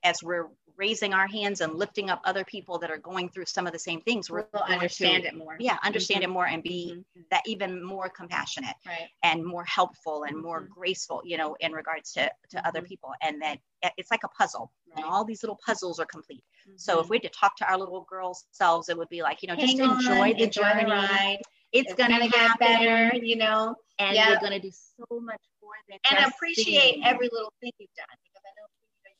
[0.02, 3.66] as we're raising our hands and lifting up other people that are going through some
[3.66, 5.56] of the same things, we'll understand to, it more.
[5.60, 6.30] Yeah, understand mm-hmm.
[6.30, 7.20] it more and be mm-hmm.
[7.30, 9.08] that even more compassionate right.
[9.22, 10.46] and more helpful and mm-hmm.
[10.46, 12.88] more graceful, you know, in regards to, to other mm-hmm.
[12.88, 13.12] people.
[13.22, 13.58] And that
[13.96, 14.72] it's like a puzzle.
[14.88, 15.04] Right.
[15.04, 16.42] And all these little puzzles are complete.
[16.76, 17.10] So if mm-hmm.
[17.10, 19.56] we had to talk to our little girls selves, it would be like, you know,
[19.56, 20.84] Hang just on, enjoy the enjoy journey.
[20.84, 21.38] The ride.
[21.72, 24.28] It's, it's gonna, gonna get better, you know, and yep.
[24.28, 28.06] you're gonna do so much more than and appreciate every little thing you've done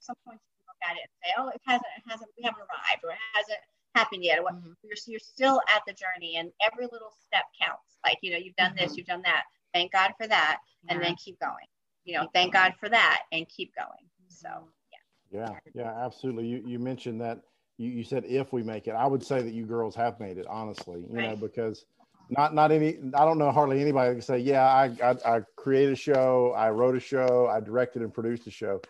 [0.02, 2.62] some points you look at it and say, oh, it hasn't, it hasn't, we haven't
[2.62, 3.62] arrived or it hasn't
[3.94, 4.38] happened yet.
[4.38, 4.72] Or what, mm-hmm.
[4.82, 7.98] you're, you're still at the journey and every little step counts.
[8.04, 8.84] Like, you know, you've done mm-hmm.
[8.84, 9.44] this, you've done that.
[9.72, 10.58] Thank God for that.
[10.84, 10.94] Yeah.
[10.94, 11.70] And then keep going.
[12.04, 12.70] You know, keep thank going.
[12.70, 14.06] God for that and keep going.
[14.28, 14.68] So,
[15.30, 15.48] yeah.
[15.48, 15.58] Yeah.
[15.74, 16.46] Yeah, absolutely.
[16.46, 17.40] You, you mentioned that
[17.78, 20.38] you, you said if we make it, I would say that you girls have made
[20.38, 21.30] it, honestly, you right.
[21.30, 21.84] know, because
[22.30, 25.40] not not any i don't know hardly anybody that can say yeah I, I, I
[25.56, 28.80] created a show i wrote a show i directed and produced a show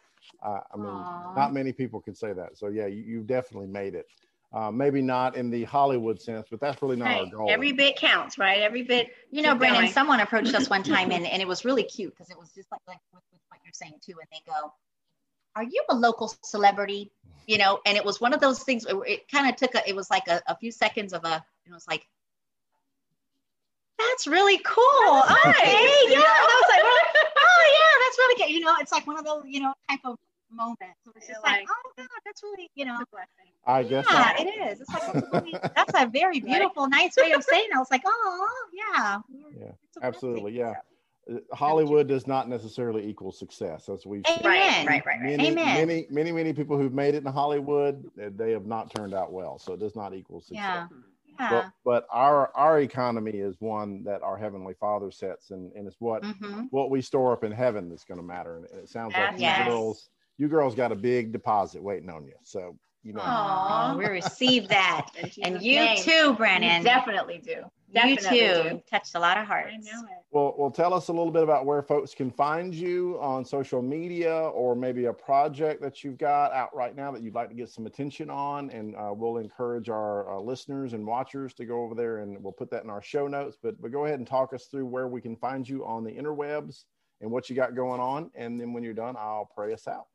[0.45, 1.37] I mean, Aww.
[1.37, 2.59] not many people can say that.
[2.59, 4.07] So yeah, you, you definitely made it.
[4.53, 7.21] Uh, maybe not in the Hollywood sense, but that's really not right.
[7.21, 7.51] our goal.
[7.51, 8.61] Every bit counts, right?
[8.61, 9.13] Every bit.
[9.31, 9.93] You know, Brandon, going.
[9.93, 12.71] someone approached us one time and, and it was really cute because it was just
[12.71, 14.13] like, like with, with what you're saying too.
[14.13, 14.73] And they go,
[15.57, 17.11] Are you a local celebrity?
[17.47, 19.89] You know, and it was one of those things, it, it kind of took a,
[19.89, 22.07] it was like a, a few seconds of a, it was like,
[23.99, 25.23] that's really cool.
[25.47, 25.89] Okay.
[26.09, 26.19] yeah.
[26.19, 26.83] I was like,
[27.37, 28.55] oh yeah, that's really good.
[28.55, 30.19] You know, it's like one of those, you know, type of
[30.53, 30.93] moment.
[31.05, 32.99] So it's just like, like, oh God, that's really, you know,
[33.67, 34.81] I guess yeah, it is.
[34.81, 37.69] It's like really, that's a very beautiful, nice way of saying.
[37.71, 37.77] It.
[37.77, 39.19] I was like, oh yeah,
[39.59, 39.73] yeah,
[40.03, 40.75] absolutely, yeah.
[41.31, 44.39] Uh, Hollywood does not necessarily equal success, as we've seen.
[44.45, 45.87] Right, right, right, Many, Amen.
[45.87, 49.59] Many, many, many people who've made it in Hollywood, they have not turned out well.
[49.59, 50.57] So it does not equal success.
[50.57, 50.87] Yeah.
[51.41, 51.51] Yeah.
[51.51, 55.97] But, but our our economy is one that our heavenly Father sets, and, and it's
[55.99, 56.65] what mm-hmm.
[56.71, 58.57] what we store up in heaven that's going to matter.
[58.57, 59.61] And it sounds like yes.
[59.61, 62.35] you girls you girls got a big deposit waiting on you.
[62.43, 65.11] So you know, Aww, we receive that,
[65.43, 65.99] and you name.
[65.99, 66.79] too, Brandon.
[66.79, 67.65] You definitely do.
[67.93, 68.83] Definitely you too do.
[68.89, 69.75] touched a lot of hearts.
[69.75, 70.19] I know it.
[70.31, 73.83] Well, well, tell us a little bit about where folks can find you on social
[73.83, 77.55] media, or maybe a project that you've got out right now that you'd like to
[77.55, 81.83] get some attention on, and uh, we'll encourage our uh, listeners and watchers to go
[81.83, 83.59] over there, and we'll put that in our show notes.
[83.61, 86.13] But but go ahead and talk us through where we can find you on the
[86.13, 86.85] interwebs
[87.21, 90.07] and what you got going on, and then when you're done, I'll pray us out.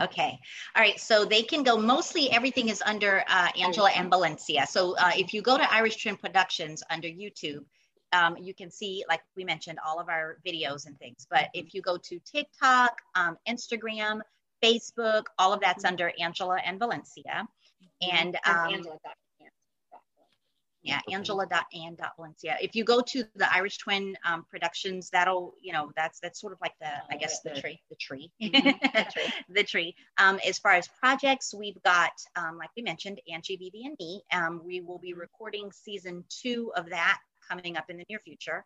[0.00, 0.38] Okay.
[0.74, 0.98] All right.
[0.98, 4.66] So they can go, mostly everything is under uh, Angela and Valencia.
[4.68, 7.64] So uh, if you go to Irish Twin Productions under YouTube,
[8.12, 11.26] um, you can see, like we mentioned, all of our videos and things.
[11.30, 14.20] But if you go to TikTok, um, Instagram,
[14.62, 17.46] Facebook, all of that's under Angela and Valencia.
[18.02, 18.84] And um,
[20.84, 22.56] Yeah, Angela.and.valencia.
[22.60, 26.52] If you go to the Irish Twin um, Productions, that'll, you know, that's that's sort
[26.52, 27.80] of like the, I guess the the, tree.
[27.88, 29.32] the tree, Mhm, the tree.
[29.48, 29.96] the tree.
[30.18, 34.22] Um, as far as projects, we've got, um, like we mentioned, Angie, Vivi, and me.
[34.32, 37.18] Um, we will be recording season two of that
[37.48, 38.64] coming up in the near future.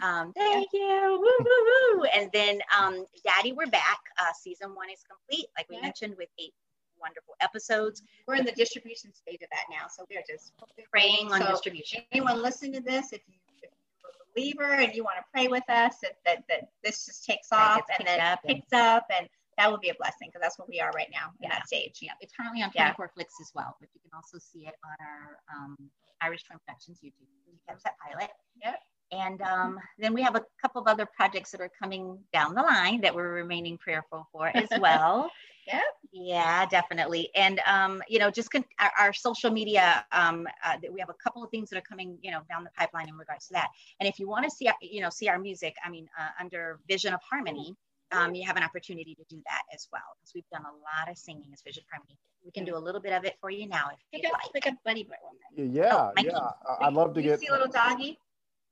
[0.00, 1.18] Um, thank you.
[1.20, 2.04] Woo, woo, woo.
[2.16, 4.00] And then um, Daddy, we're back.
[4.18, 5.82] Uh, season one is complete, like we Yeah.
[5.82, 6.54] mentioned, with eight
[7.00, 8.02] wonderful episodes.
[8.26, 10.52] We're in the distribution stage of that now, so we're just
[10.90, 12.02] Praying on So distribution.
[12.12, 13.70] anyone listening to this, if you if you're
[14.10, 14.34] a
[14.64, 17.78] believer and you want to pray with us, that that, that this just takes That
[17.78, 19.28] off and then up and- picks up, and
[19.58, 21.56] that would be a blessing because that's what we are right now in Yeah.
[21.58, 21.98] that stage.
[22.00, 22.92] Yeah, it's currently on Yeah.
[22.94, 25.76] 24 Flicks as well, but you can also see it on our um,
[26.22, 27.26] Irish Twin Productions YouTube.
[27.46, 28.30] You catch that pilot.
[28.62, 28.78] Yep.
[29.12, 32.62] And um, then we have a couple of other projects that are coming down the
[32.62, 35.28] line that we're remaining prayerful for as well.
[35.66, 35.82] Yep.
[36.12, 37.30] Yeah, definitely.
[37.34, 40.04] And um, you know, just con- our, our social media.
[40.12, 42.70] Um, uh, we have a couple of things that are coming, you know, down the
[42.76, 43.68] pipeline in regards to that.
[44.00, 46.80] And if you want to see, you know, see our music, I mean, uh, under
[46.88, 47.76] Vision of Harmony,
[48.12, 51.08] um, you have an opportunity to do that as well because we've done a lot
[51.10, 52.18] of singing as Vision of Harmony.
[52.44, 54.40] We can do a little bit of it for you now if Pick you up,
[54.42, 54.52] like.
[54.52, 55.72] pick up Buddy Boy one.
[55.72, 56.38] Yeah, Oh, yeah.
[56.80, 57.40] I- I'd love to You get.
[57.40, 58.18] see a little doggy?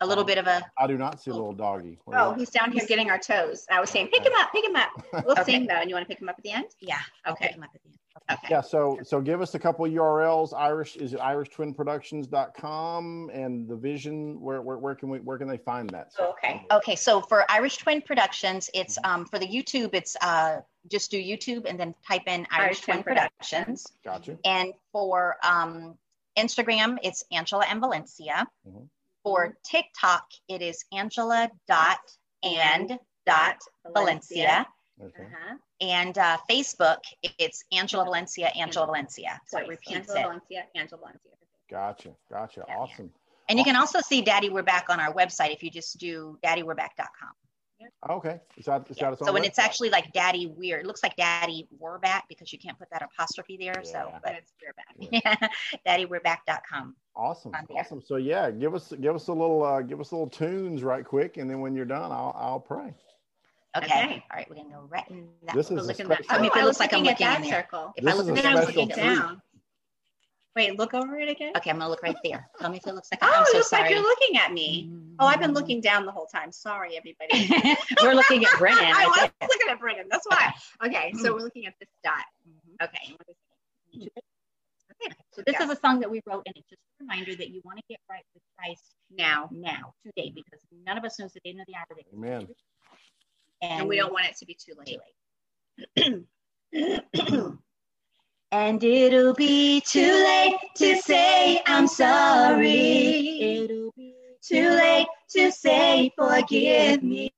[0.01, 0.63] A little bit of a.
[0.79, 1.99] I do not see a little doggy.
[2.05, 3.67] Where Oh, he's down here getting our toes.
[3.71, 4.91] I was saying, pick him up, pick him up.
[5.27, 5.53] We'll Okay.
[5.53, 6.67] sing though, and you want to pick him up at the end?
[6.81, 6.99] Yeah.
[7.25, 7.49] I'll Okay.
[7.49, 7.95] pick him up at the end.
[8.31, 8.49] Okay.
[8.51, 10.53] Yeah, so so give us a couple URLs.
[10.53, 14.41] Irish is it irishtwinproductions.com and the vision.
[14.41, 16.13] Where where, where can we where can they find that?
[16.19, 16.65] Oh, okay.
[16.71, 21.23] Okay, so for Irish Twin Productions, it's um for the YouTube, it's uh just do
[21.23, 23.87] YouTube and then type in Irish, Irish Twin, Twin Productions.
[24.05, 24.39] Gotcha.
[24.45, 25.97] And for um
[26.39, 28.47] Instagram, it's Angela and Valencia.
[28.69, 28.89] Mhm.
[29.29, 32.01] For TikTok, it is Angela dot
[32.43, 33.59] and dot
[33.93, 34.67] Valencia.
[34.99, 35.23] Okay.
[35.23, 35.55] Uh-huh.
[35.83, 36.97] And uh, Facebook,
[37.39, 39.39] it's Angela Valencia, Angela Valencia.
[39.47, 39.69] So it Twice.
[39.69, 40.23] repeats Angela it.
[40.23, 41.31] Valencia, Angela Valencia.
[41.71, 42.15] Gotcha.
[42.31, 42.65] Gotcha.
[42.67, 42.75] Yeah.
[42.75, 43.11] Awesome.
[43.51, 46.39] And you can also see Daddy We're Back on our website if you just do
[46.43, 47.33] daddywe'reback.com.
[48.11, 48.41] Okay.
[48.57, 51.17] It's got, it's got its So when it's actually like Daddy We're, it looks like
[51.17, 53.83] Daddy We're Back because you can't put that apostrophe there.
[53.85, 54.05] So, Yeah.
[54.13, 55.23] But but it's we're back.
[55.45, 55.49] Yeah.
[55.87, 56.97] daddywe'reback.com.
[57.17, 57.55] Awesome.
[57.55, 57.81] on there.
[57.81, 58.01] Awesome.
[58.01, 61.05] So yeah, give us give us a little uh, give us a little tunes right
[61.05, 62.95] quick, and then when you're done, I'll I'll pray.
[63.77, 63.87] Okay.
[63.87, 64.25] Okay.
[64.31, 64.49] All right.
[64.49, 65.55] We're going to go right in that.
[65.55, 66.07] This is a Look that.
[66.07, 67.63] special- I mean, if it I looks was like I'm looking at looking in that
[67.65, 67.93] circle.
[67.97, 69.05] If This I is look a at Then I was special looking treat.
[69.19, 69.43] down.
[70.57, 71.53] Wait, look over it again.
[71.57, 72.49] Okay, I'm gonna look right there.
[72.61, 74.53] Tell me if it looks like Oh, I'm it so looks like you're looking at
[74.53, 74.91] me.
[75.21, 76.51] Oh, I've been looking down the whole time.
[76.51, 77.77] Sorry, everybody.
[78.03, 78.85] We're looking at Brandon.
[78.89, 79.49] I right was there.
[79.49, 80.07] looking at Brandon.
[80.11, 80.53] That's why.
[80.87, 81.35] Okay, so mm-hmm.
[81.35, 82.15] we're looking at this dot.
[82.49, 82.85] Mm-hmm.
[82.85, 82.99] Okay.
[83.09, 84.09] and what is?
[85.05, 85.65] Okay, So this Yeah.
[85.65, 87.85] is a song that we wrote, and it's just a reminder that you want to
[87.89, 91.65] get right with Christ now, now, today, because none of us knows the day nor
[91.67, 92.49] the hour that Amen.
[93.63, 96.25] and, and we don't want it to be too late.
[98.51, 103.41] and it'll be too late to say I'm sorry.
[103.41, 107.31] It'll be too late to say forgive me.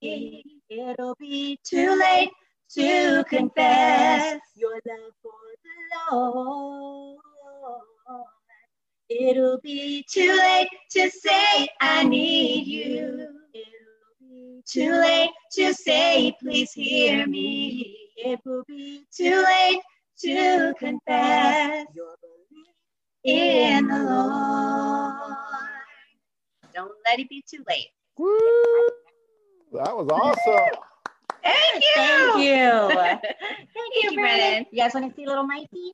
[0.68, 2.30] It'll be too late
[2.76, 5.32] to confess your love for
[5.64, 7.18] the Lord.
[9.08, 13.26] It'll be too late to say I need you.
[13.52, 17.96] It'll be too late to say please hear me.
[18.16, 19.80] It will be too late
[20.22, 22.66] to confess your belief
[23.24, 25.36] in the Lord.
[26.74, 27.88] Don't let it be too late.
[28.16, 28.28] Woo!
[29.72, 30.78] That was awesome.
[31.42, 31.92] Thank you.
[31.94, 32.88] Thank you.
[33.74, 34.66] Thank you, Brandon.
[34.70, 35.92] You guys want to see little Mikey?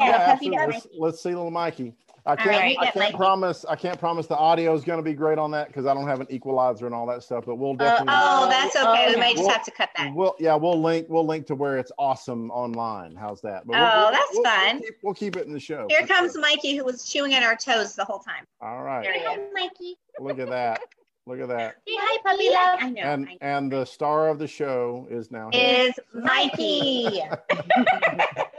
[0.00, 0.56] Yeah, puppy absolutely.
[0.58, 0.68] dog.
[0.72, 1.94] let's, let's see little Mikey.
[2.26, 2.48] I can't.
[2.50, 3.16] right, I yeah, can't Mikey.
[3.16, 3.64] promise.
[3.66, 6.06] I can't promise the audio is going to be great on that because I don't
[6.06, 7.44] have an equalizer and all that stuff.
[7.46, 8.14] But we'll uh, oh, definitely.
[8.14, 9.14] Oh, that's okay.
[9.14, 10.14] we may just Well- have to cut that.
[10.14, 13.16] We'll yeah, we'll link we'll link to where it's awesome online.
[13.16, 13.66] How's that?
[13.66, 14.74] But Oh, that's we'll, fun.
[14.76, 15.86] We'll keep, we'll keep it in the show.
[15.88, 16.42] Here comes sure.
[16.42, 18.44] Mikey, who was chewing at our toes the whole time.
[18.60, 19.02] All right.
[19.02, 19.48] There he is.
[19.54, 19.96] Mikey.
[20.20, 20.82] Look at that.
[21.26, 21.76] Look at that.
[21.86, 22.78] Say hi, puppy love.
[22.80, 23.02] I know.
[23.02, 23.38] And I know.
[23.40, 25.88] and the star of the show is now here.
[25.88, 27.22] is Mikey.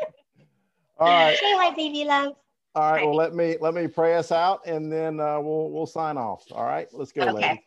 [1.02, 1.38] All right.
[1.40, 2.36] Say hi, baby love.
[2.76, 3.04] All right.
[3.04, 6.46] Well, let me let me pray us out, and then uh, we'll we'll sign off.
[6.54, 6.88] All right.
[6.94, 7.32] Let's go, Okay.
[7.32, 7.60] ladies.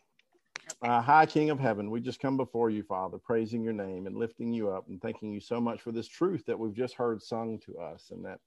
[0.81, 1.91] Uh, hi, King of Heaven.
[1.91, 5.31] We just come before you, Father, praising your name and lifting you up and thanking
[5.31, 8.39] you so much for this truth that we've just heard sung to us, and that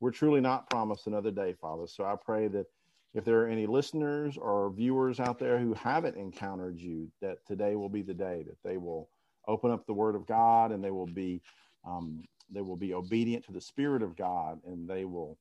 [0.00, 1.86] we're truly not promised another day, Father.
[1.86, 2.66] So I pray that
[3.14, 7.74] if there are any listeners or viewers out there who haven't encountered you, that today
[7.76, 9.08] will be the day that they will
[9.48, 11.42] open up the Word of God and they will be
[11.86, 15.38] um, they will be obedient to the Spirit of God and they will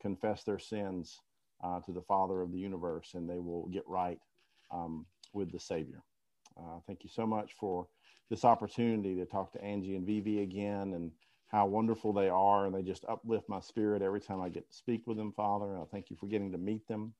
[0.00, 1.20] confess their sins
[1.62, 4.18] uh, to the Father of the universe and they will get right
[4.70, 6.02] um, with the Savior.
[6.58, 7.86] Uh, thank you so much for
[8.28, 11.10] this opportunity to talk to Angie and Vivi again and
[11.48, 12.66] how wonderful they are.
[12.66, 15.74] And they just uplift my spirit every time I get to speak with them, Father.
[15.74, 17.12] And I thank you for getting to meet them.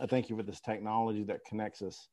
[0.00, 2.08] I thank you for this technology that connects us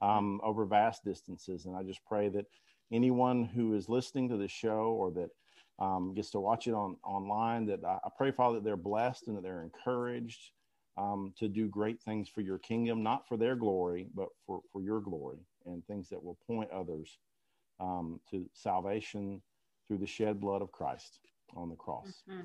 [0.00, 1.66] um, over vast distances.
[1.66, 2.46] And I just pray that
[2.92, 5.30] anyone who is listening to the show or that
[5.78, 9.28] um, gets to watch it on online, that I, I, pray, Father, that they're blessed
[9.28, 10.50] and that they're encouraged
[10.96, 14.82] um, to do great things for your kingdom, not for their glory, but for, for
[14.82, 17.18] your glory and things that will point others
[17.80, 19.40] um, to salvation
[19.86, 21.20] through the shed blood of Christ
[21.56, 22.22] on the cross.
[22.30, 22.42] Mm-hmm.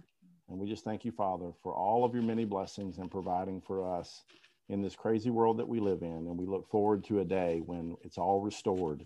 [0.50, 3.98] And we just thank you, Father, for all of your many blessings and providing for
[3.98, 4.24] us
[4.70, 6.28] in this crazy world that we live in.
[6.28, 9.06] And we look forward to a day when it's all restored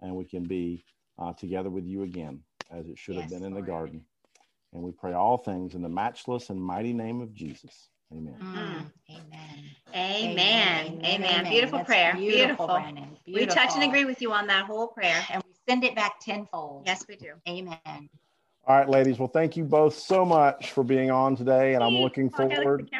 [0.00, 0.84] and we can be
[1.18, 2.40] uh, together with you again
[2.72, 3.64] as it should yes, have been in Lord.
[3.64, 4.04] the garden.
[4.72, 7.90] And we pray all things in the matchless and mighty name of Jesus.
[8.12, 8.36] Amen.
[8.40, 8.90] Mm.
[9.10, 9.52] Amen.
[9.94, 10.86] Amen.
[10.86, 11.04] Amen.
[11.04, 11.50] Amen.
[11.50, 12.14] Beautiful That's prayer.
[12.14, 12.68] Beautiful.
[12.68, 13.04] Beautiful.
[13.24, 13.32] beautiful.
[13.32, 15.22] We touch and agree with you on that whole prayer.
[15.30, 16.84] And we send it back tenfold.
[16.86, 17.32] Yes, we do.
[17.48, 17.78] Amen.
[18.64, 19.18] All right, ladies.
[19.18, 21.74] Well, thank you both so much for being on today.
[21.74, 22.90] And I'm looking forward.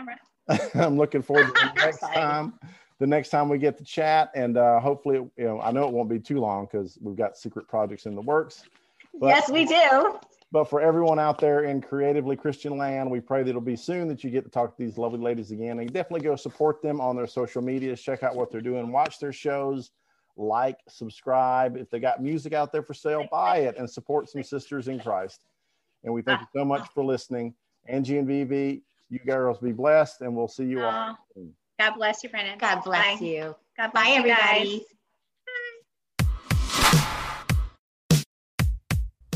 [0.75, 2.55] I'm looking forward to the next time.
[2.99, 5.93] The next time we get to chat, and uh, hopefully, you know, I know it
[5.93, 8.65] won't be too long because we've got secret projects in the works.
[9.15, 10.19] But, yes, we do.
[10.51, 14.09] But for everyone out there in creatively Christian land, we pray that it'll be soon
[14.09, 15.79] that you get to talk to these lovely ladies again.
[15.79, 18.03] And definitely go support them on their social medias.
[18.03, 18.93] Check out what they're doing.
[18.93, 19.91] Watch their shows.
[20.37, 21.77] Like, subscribe.
[21.77, 24.99] If they got music out there for sale, buy it and support some sisters in
[25.01, 25.45] Christ.
[26.05, 27.55] And we thank you so much for listening.
[27.87, 30.91] Angie and Vivi, you girls be blessed, and we'll see you all.
[30.91, 31.55] Uh, soon.
[31.79, 32.59] God bless you, Brandon.
[32.59, 33.27] God bless Bye.
[33.27, 33.55] you.
[33.77, 34.85] God bless Bye, everybody.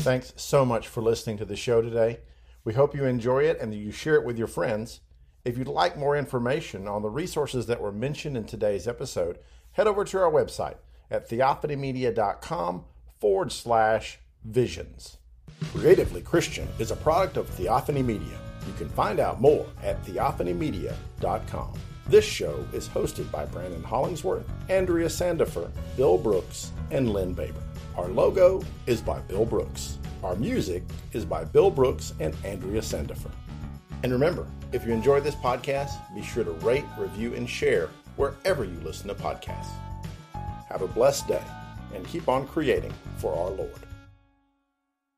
[0.07, 2.21] Thanks so much for listening to the show today.
[2.63, 5.01] We hope you enjoy it and that you share it with your friends.
[5.43, 9.37] If you'd like more information on the resources that were mentioned in today's episode,
[9.73, 10.77] head over to our website
[11.11, 12.85] at theophanymedia.com
[13.19, 15.17] forward slash visions.
[15.73, 18.39] Creatively Christian is a product of Theophany Media.
[18.65, 21.73] You can find out more at theophanymedia.com.
[22.07, 27.66] This show is hosted by Brandon Hollingsworth, Andrea Sandifer, Bill Brooks, and Lynn Baber.
[27.97, 29.97] Our logo is by Bill Brooks.
[30.23, 30.83] Our music
[31.13, 33.31] is by Bill Brooks and Andrea Sandifer.
[34.03, 38.63] And remember, if you enjoyed this podcast, be sure to rate, review, and share wherever
[38.63, 39.71] you listen to podcasts.
[40.69, 41.41] Have a blessed day
[41.95, 43.86] and keep on creating for our Lord.